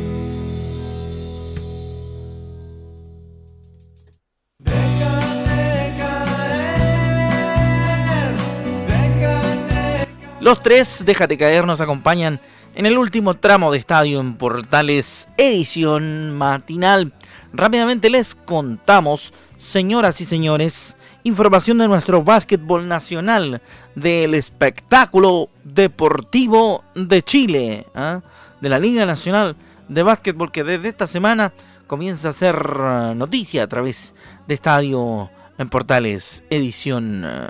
Los 10.45 10.63
tres, 10.63 11.03
déjate 11.07 11.39
caer, 11.39 11.67
nos 11.67 11.81
acompañan 11.81 12.39
en 12.75 12.85
el 12.85 12.99
último 12.99 13.33
tramo 13.33 13.73
de 13.73 13.79
estadio 13.79 14.21
en 14.21 14.35
Portales 14.35 15.27
edición 15.39 16.37
matinal. 16.37 17.15
Rápidamente 17.55 18.11
les 18.11 18.35
contamos, 18.35 19.33
señoras 19.57 20.21
y 20.21 20.27
señores, 20.27 20.99
información 21.23 21.79
de 21.79 21.89
nuestro 21.89 22.23
básquetbol 22.23 22.87
nacional, 22.87 23.63
del 23.95 24.35
espectáculo 24.35 25.49
deportivo 25.65 26.85
de 26.95 27.23
Chile, 27.23 27.87
¿ah? 27.95 28.21
de 28.61 28.69
la 28.69 28.79
Liga 28.79 29.07
Nacional 29.07 29.57
de 29.89 30.03
Básquetbol 30.03 30.53
que 30.53 30.63
desde 30.63 30.91
esta 30.91 31.07
semana 31.07 31.55
comienza 31.87 32.29
a 32.29 32.33
ser 32.35 32.57
eh, 32.57 33.15
noticia 33.17 33.63
a 33.63 33.67
través 33.67 34.13
de 34.47 34.53
Estadio 34.53 35.31
en 35.57 35.71
Portales 35.71 36.45
edición 36.51 37.25
eh, 37.25 37.49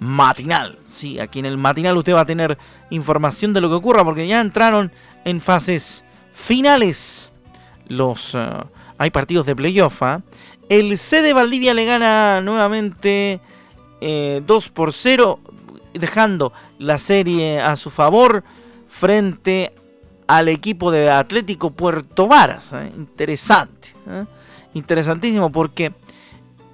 matinal. 0.00 0.81
Sí, 0.92 1.18
aquí 1.18 1.38
en 1.38 1.46
el 1.46 1.56
matinal 1.56 1.96
usted 1.96 2.14
va 2.14 2.20
a 2.20 2.26
tener 2.26 2.58
información 2.90 3.52
de 3.52 3.62
lo 3.62 3.68
que 3.68 3.76
ocurra 3.76 4.04
porque 4.04 4.26
ya 4.26 4.40
entraron 4.40 4.92
en 5.24 5.40
fases 5.40 6.04
finales 6.34 7.32
los 7.88 8.34
eh, 8.34 8.48
hay 8.98 9.10
partidos 9.10 9.46
de 9.46 9.56
playoff. 9.56 10.02
¿ah? 10.02 10.22
El 10.68 10.96
C 10.98 11.22
de 11.22 11.32
Valdivia 11.32 11.74
le 11.74 11.84
gana 11.84 12.40
nuevamente 12.40 13.40
2 14.00 14.00
eh, 14.00 14.70
por 14.74 14.92
0 14.92 15.40
dejando 15.94 16.52
la 16.78 16.98
serie 16.98 17.60
a 17.60 17.76
su 17.76 17.90
favor 17.90 18.44
frente 18.88 19.72
al 20.26 20.48
equipo 20.48 20.90
de 20.90 21.10
Atlético 21.10 21.70
Puerto 21.70 22.28
Varas. 22.28 22.72
¿eh? 22.74 22.92
Interesante. 22.96 23.94
Interesantísimo 24.74 25.50
porque 25.50 25.92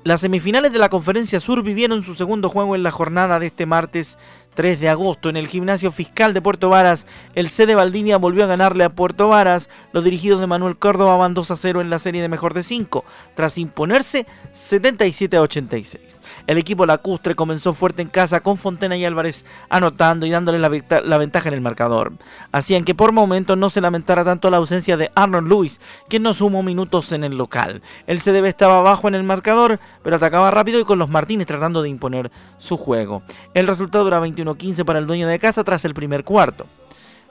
las 0.05 0.21
semifinales 0.21 0.73
de 0.73 0.79
la 0.79 0.89
Conferencia 0.89 1.41
Sur 1.41 1.63
vivieron 1.63 2.03
su 2.03 2.15
segundo 2.15 2.49
juego 2.49 2.75
en 2.75 2.83
la 2.83 2.91
jornada 2.91 3.39
de 3.39 3.47
este 3.47 3.67
martes 3.67 4.19
3 4.55 4.81
de 4.81 4.89
agosto 4.89 5.29
en 5.29 5.37
el 5.37 5.49
gimnasio 5.49 5.93
fiscal 5.93 6.35
de 6.35 6.43
Puerto 6.43 6.69
Varas. 6.69 7.07
El 7.35 7.49
C 7.49 7.67
de 7.67 7.75
Valdivia 7.75 8.17
volvió 8.17 8.45
a 8.45 8.49
ganarle 8.49 8.85
a 8.85 8.91
Puerto 8.91 9.29
Varas. 9.29 9.69
Los 9.93 10.05
dirigidos 10.05 10.41
de 10.41 10.47
Manuel 10.47 10.77
Córdoba 10.77 11.17
van 11.17 11.35
2 11.35 11.51
a 11.51 11.57
0 11.57 11.81
en 11.81 11.91
la 11.91 11.99
serie 11.99 12.23
de 12.23 12.29
mejor 12.29 12.55
de 12.55 12.63
5, 12.63 13.05
tras 13.35 13.59
imponerse 13.59 14.27
77 14.53 15.37
a 15.37 15.43
86. 15.43 16.17
El 16.49 16.57
equipo 16.57 16.87
lacustre 16.87 17.35
comenzó 17.35 17.75
fuerte 17.75 18.01
en 18.01 18.09
casa 18.09 18.41
con 18.41 18.57
Fontena 18.57 18.97
y 18.97 19.05
Álvarez 19.05 19.45
anotando 19.69 20.25
y 20.25 20.31
dándole 20.31 20.59
la, 20.59 21.19
ventaja 21.19 21.49
en 21.49 21.55
el 21.55 21.61
marcador. 21.61 22.15
Hacían 22.53 22.85
que 22.85 22.95
por 22.95 23.13
momentos 23.13 23.59
no 23.59 23.69
se 23.69 23.83
lamentara 23.83 24.25
tanto 24.25 24.51
la 24.51 24.57
ausencia 24.57 24.97
de 24.97 25.13
Arnold 25.15 25.47
Lewis, 25.47 25.79
quien 26.09 26.23
no 26.23 26.33
sumó 26.33 26.63
minutos 26.63 27.13
en 27.13 27.23
el 27.23 27.37
local. 27.37 27.83
El 28.07 28.23
CDB 28.23 28.47
estaba 28.47 28.79
abajo 28.79 29.09
en 29.09 29.15
el 29.15 29.25
marcador, 29.25 29.79
pero 30.03 30.17
atacaba 30.17 30.51
rápido 30.51 30.81
y 30.81 30.85
con 30.85 30.99
los 30.99 31.11
Martínez 31.11 31.47
tratando 31.47 31.83
de 31.83 31.91
imponer 31.91 32.31
su 32.57 32.79
juego. 32.79 33.23
El 33.53 33.67
resultado 33.67 34.09
era 34.09 34.19
21-15 34.19 34.87
para 34.87 35.01
el 35.01 35.07
dueño 35.07 35.29
de 35.29 35.39
casa 35.39 35.65
tras 35.65 35.85
el 35.85 35.93
primer 35.93 36.25
cuarto. 36.25 36.65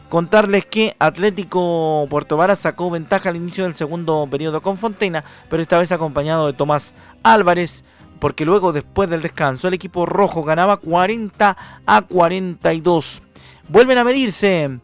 Contarles 0.10 0.68
que 0.68 0.96
Atlético 1.00 2.06
Puerto 2.08 2.38
Vara 2.38 2.56
sacó 2.56 2.92
ventaja 2.92 3.30
al 3.30 3.36
inicio 3.36 3.64
del 3.64 3.74
segundo 3.74 4.28
periodo 4.30 4.62
con 4.62 4.78
Fontena, 4.78 5.24
pero 5.50 5.64
esta 5.64 5.80
vez 5.80 5.92
acompañado 5.92 6.46
de 6.46 6.54
Tomás 6.54 6.94
Álvarez, 7.24 7.84
porque 8.20 8.46
luego 8.46 8.74
después 8.74 9.10
del 9.10 9.22
descanso 9.22 9.68
el 9.68 9.74
equipo 9.74 10.06
rojo 10.06 10.44
ganaba 10.44 10.78
40 10.78 11.58
a 11.86 12.02
42. 12.02 13.22
Vuelven 13.70 13.98
a 13.98 14.04
medirse 14.04 14.80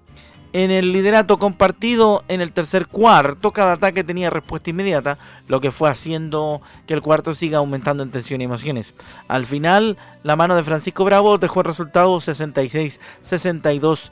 en 0.53 0.69
el 0.69 0.93
liderato 0.93 1.39
compartido 1.39 2.23
en 2.27 2.39
el 2.39 2.51
tercer 2.51 2.87
cuarto. 2.87 3.51
Cada 3.51 3.73
ataque 3.73 4.03
tenía 4.03 4.29
respuesta 4.29 4.69
inmediata, 4.69 5.17
lo 5.47 5.59
que 5.59 5.71
fue 5.71 5.89
haciendo 5.89 6.61
que 6.85 6.93
el 6.93 7.01
cuarto 7.01 7.33
siga 7.33 7.57
aumentando 7.57 8.03
en 8.03 8.11
tensión 8.11 8.39
y 8.39 8.45
emociones. 8.45 8.93
Al 9.27 9.45
final, 9.45 9.97
la 10.21 10.35
mano 10.35 10.55
de 10.55 10.63
Francisco 10.63 11.03
Bravo 11.03 11.37
dejó 11.39 11.61
el 11.61 11.65
resultado 11.65 12.15
66-62 12.17 14.11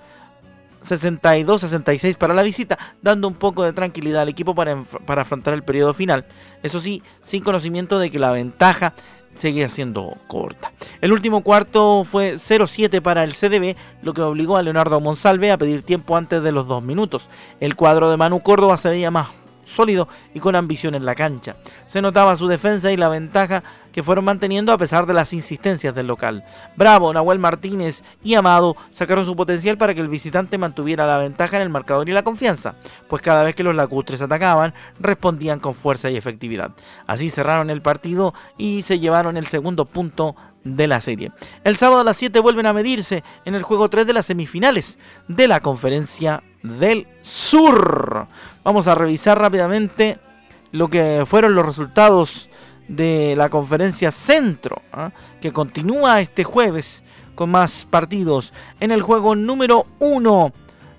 62-66 0.83 2.17
para 2.17 2.33
la 2.33 2.43
visita, 2.43 2.77
dando 3.01 3.27
un 3.27 3.35
poco 3.35 3.63
de 3.63 3.73
tranquilidad 3.73 4.21
al 4.23 4.29
equipo 4.29 4.55
para, 4.55 4.81
para, 5.05 5.21
afrontar 5.21 5.53
el 5.53 5.63
periodo 5.63 5.93
final. 5.93 6.25
Eso 6.63 6.81
sí, 6.81 7.01
sin 7.21 7.43
conocimiento 7.43 7.99
de 7.99 8.11
que 8.11 8.19
la 8.19 8.31
ventaja 8.31 8.93
seguía 9.35 9.69
siendo 9.69 10.17
corta. 10.27 10.71
El 10.99 11.13
último 11.13 11.41
cuarto 11.41 12.03
fue 12.03 12.33
0-7 12.33 13.01
para 13.01 13.23
el 13.23 13.33
CDB, 13.33 13.75
lo 14.01 14.13
que 14.13 14.21
obligó 14.21 14.57
a 14.57 14.63
Leonardo 14.63 14.99
Monsalve 14.99 15.51
a 15.51 15.57
pedir 15.57 15.83
tiempo 15.83 16.17
antes 16.17 16.43
de 16.43 16.51
los 16.51 16.67
dos 16.67 16.83
minutos. 16.83 17.27
El 17.59 17.75
cuadro 17.75 18.09
de 18.09 18.17
Manu 18.17 18.41
Córdoba 18.41 18.77
se 18.77 18.89
veía 18.89 19.11
más 19.11 19.29
sólido 19.65 20.07
y 20.33 20.39
con 20.39 20.55
ambición 20.55 20.95
en 20.95 21.05
la 21.05 21.15
cancha. 21.15 21.55
Se 21.85 22.01
notaba 22.01 22.35
su 22.35 22.47
defensa 22.47 22.91
y 22.91 22.97
la 22.97 23.09
ventaja 23.09 23.63
que 23.91 24.03
fueron 24.03 24.25
manteniendo 24.25 24.71
a 24.71 24.77
pesar 24.77 25.05
de 25.05 25.13
las 25.13 25.33
insistencias 25.33 25.93
del 25.93 26.07
local. 26.07 26.43
Bravo, 26.75 27.13
Nahuel 27.13 27.39
Martínez 27.39 28.03
y 28.23 28.35
Amado 28.35 28.75
sacaron 28.91 29.25
su 29.25 29.35
potencial 29.35 29.77
para 29.77 29.93
que 29.93 30.01
el 30.01 30.07
visitante 30.07 30.57
mantuviera 30.57 31.07
la 31.07 31.17
ventaja 31.17 31.57
en 31.57 31.63
el 31.63 31.69
marcador 31.69 32.07
y 32.09 32.13
la 32.13 32.23
confianza, 32.23 32.75
pues 33.07 33.21
cada 33.21 33.43
vez 33.43 33.55
que 33.55 33.63
los 33.63 33.75
lacustres 33.75 34.21
atacaban, 34.21 34.73
respondían 34.99 35.59
con 35.59 35.73
fuerza 35.73 36.09
y 36.09 36.17
efectividad. 36.17 36.71
Así 37.07 37.29
cerraron 37.29 37.69
el 37.69 37.81
partido 37.81 38.33
y 38.57 38.81
se 38.83 38.99
llevaron 38.99 39.37
el 39.37 39.47
segundo 39.47 39.85
punto 39.85 40.35
de 40.63 40.87
la 40.87 41.01
serie. 41.01 41.31
El 41.63 41.77
sábado 41.77 42.01
a 42.01 42.03
las 42.03 42.17
7 42.17 42.39
vuelven 42.39 42.65
a 42.65 42.73
medirse 42.73 43.23
en 43.45 43.55
el 43.55 43.63
juego 43.63 43.89
3 43.89 44.05
de 44.05 44.13
las 44.13 44.27
semifinales 44.27 44.99
de 45.27 45.47
la 45.47 45.59
conferencia 45.59 46.43
del 46.61 47.07
sur. 47.21 48.27
Vamos 48.63 48.87
a 48.87 48.95
revisar 48.95 49.39
rápidamente 49.39 50.19
lo 50.71 50.87
que 50.87 51.23
fueron 51.25 51.55
los 51.55 51.65
resultados 51.65 52.49
de 52.87 53.35
la 53.35 53.49
conferencia 53.49 54.11
centro, 54.11 54.81
¿ah? 54.91 55.11
que 55.39 55.51
continúa 55.51 56.21
este 56.21 56.43
jueves 56.43 57.03
con 57.35 57.49
más 57.49 57.85
partidos 57.89 58.53
en 58.79 58.91
el 58.91 59.01
juego 59.01 59.35
número 59.35 59.87
1 59.99 60.51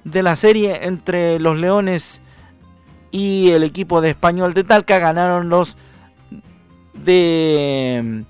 de 0.05 0.23
la 0.23 0.37
serie 0.37 0.87
entre 0.87 1.39
los 1.39 1.59
Leones 1.59 2.23
y 3.11 3.51
el 3.51 3.63
equipo 3.63 4.01
de 4.01 4.11
Español 4.11 4.55
de 4.55 4.65
Talca 4.65 4.99
ganaron 4.99 5.49
los 5.49 5.77
de 6.95 8.25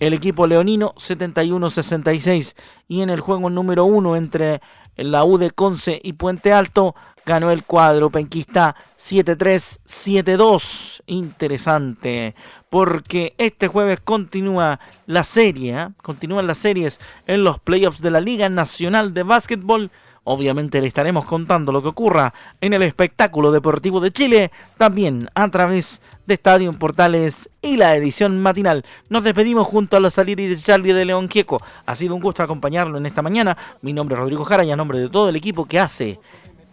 el 0.00 0.14
equipo 0.14 0.48
leonino 0.48 0.94
71-66 0.96 2.56
y 2.88 3.02
en 3.02 3.10
el 3.10 3.20
juego 3.20 3.50
número 3.50 3.84
1 3.84 4.16
entre 4.16 4.60
la 4.96 5.24
U 5.24 5.38
de 5.38 5.50
Conce 5.50 6.00
y 6.02 6.14
Puente 6.14 6.52
Alto 6.52 6.94
ganó 7.24 7.50
el 7.50 7.64
cuadro 7.64 8.10
penquista 8.10 8.76
7-3-7-2. 8.98 11.02
Interesante, 11.06 12.34
porque 12.70 13.34
este 13.38 13.68
jueves 13.68 14.00
continúa 14.00 14.80
la 15.06 15.24
serie, 15.24 15.78
¿eh? 15.78 15.88
continúan 16.02 16.46
las 16.46 16.58
series 16.58 17.00
en 17.26 17.44
los 17.44 17.58
playoffs 17.58 18.02
de 18.02 18.10
la 18.10 18.20
Liga 18.20 18.48
Nacional 18.48 19.14
de 19.14 19.22
Básquetbol 19.22 19.90
Obviamente 20.24 20.80
le 20.80 20.86
estaremos 20.86 21.24
contando 21.24 21.72
lo 21.72 21.82
que 21.82 21.88
ocurra 21.88 22.32
en 22.60 22.72
el 22.72 22.82
espectáculo 22.82 23.50
deportivo 23.50 24.00
de 24.00 24.12
Chile, 24.12 24.52
también 24.78 25.28
a 25.34 25.48
través 25.50 26.00
de 26.26 26.34
Estadio 26.34 26.72
Portales 26.74 27.50
y 27.60 27.76
la 27.76 27.96
edición 27.96 28.40
matinal. 28.40 28.84
Nos 29.08 29.24
despedimos 29.24 29.66
junto 29.66 29.96
a 29.96 30.00
los 30.00 30.14
Saliri 30.14 30.46
de 30.46 30.56
Charlie 30.56 30.92
de 30.92 31.04
León 31.04 31.26
Quieco. 31.26 31.60
Ha 31.86 31.96
sido 31.96 32.14
un 32.14 32.22
gusto 32.22 32.42
acompañarlo 32.42 32.98
en 32.98 33.06
esta 33.06 33.22
mañana. 33.22 33.56
Mi 33.82 33.92
nombre 33.92 34.14
es 34.14 34.20
Rodrigo 34.20 34.44
Jara 34.44 34.64
y 34.64 34.70
a 34.70 34.76
nombre 34.76 34.98
de 34.98 35.08
todo 35.08 35.28
el 35.28 35.36
equipo 35.36 35.66
que 35.66 35.80
hace 35.80 36.20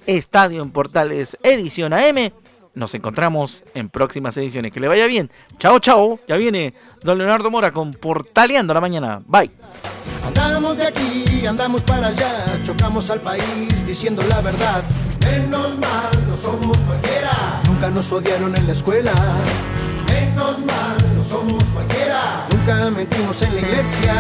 Estadio 0.06 0.62
en 0.62 0.70
Portales 0.70 1.38
Edición 1.42 1.94
AM. 1.94 2.32
Nos 2.76 2.94
encontramos 2.94 3.64
en 3.74 3.90
próximas 3.90 4.38
ediciones. 4.38 4.72
Que 4.72 4.80
le 4.80 4.88
vaya 4.88 5.08
bien. 5.08 5.30
Chao, 5.58 5.80
chao. 5.80 6.20
Ya 6.28 6.38
viene 6.38 6.74
don 7.04 7.18
Leonardo 7.18 7.50
Mora 7.50 7.72
con 7.72 7.94
Portaleando 7.94 8.74
la 8.74 8.82
mañana. 8.82 9.22
Bye. 9.26 9.52
Andamos 10.24 10.78
de 10.78 10.86
aquí, 10.86 11.09
andamos 11.46 11.84
para 11.84 12.08
allá, 12.08 12.60
chocamos 12.64 13.10
al 13.10 13.22
país 13.22 13.86
diciendo 13.86 14.24
la 14.30 14.42
verdad. 14.42 14.84
Menos 15.22 15.78
mal, 15.78 16.28
no 16.28 16.36
somos 16.36 16.78
cualquiera. 16.80 17.62
Nunca 17.66 17.90
nos 17.92 18.12
odiaron 18.12 18.56
en 18.56 18.66
la 18.66 18.74
escuela. 18.74 19.14
Menos 20.08 20.60
mal, 20.60 21.16
no 21.16 21.24
somos 21.24 21.64
cualquiera. 21.66 22.48
Nunca 22.52 22.90
metimos 22.90 23.42
en 23.42 23.56
la 23.56 23.62
iglesia. 23.62 24.16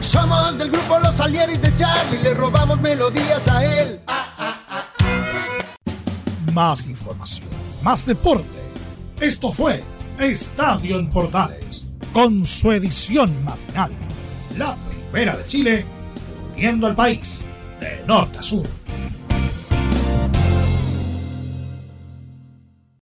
Somos 0.00 0.58
del 0.58 0.70
grupo 0.70 0.98
Los 1.00 1.20
Alieris 1.20 1.60
de 1.60 1.74
Charlie, 1.76 2.22
le 2.22 2.34
robamos 2.34 2.80
melodías 2.80 3.46
a 3.48 3.64
él. 3.64 4.00
Más 6.52 6.86
información, 6.86 7.48
más 7.82 8.06
deporte. 8.06 8.48
Esto 9.20 9.52
fue 9.52 9.82
Estadio 10.18 10.98
en 10.98 11.10
Portales, 11.10 11.86
con 12.12 12.46
su 12.46 12.72
edición 12.72 13.32
matinal. 13.44 13.92
La 14.56 14.76
Primera 15.10 15.36
de 15.36 15.44
Chile, 15.44 15.84
uniendo 16.58 16.88
al 16.88 16.94
país 16.96 17.44
de 17.80 18.04
norte 18.06 18.40
a 18.40 18.42
sur. 18.42 18.66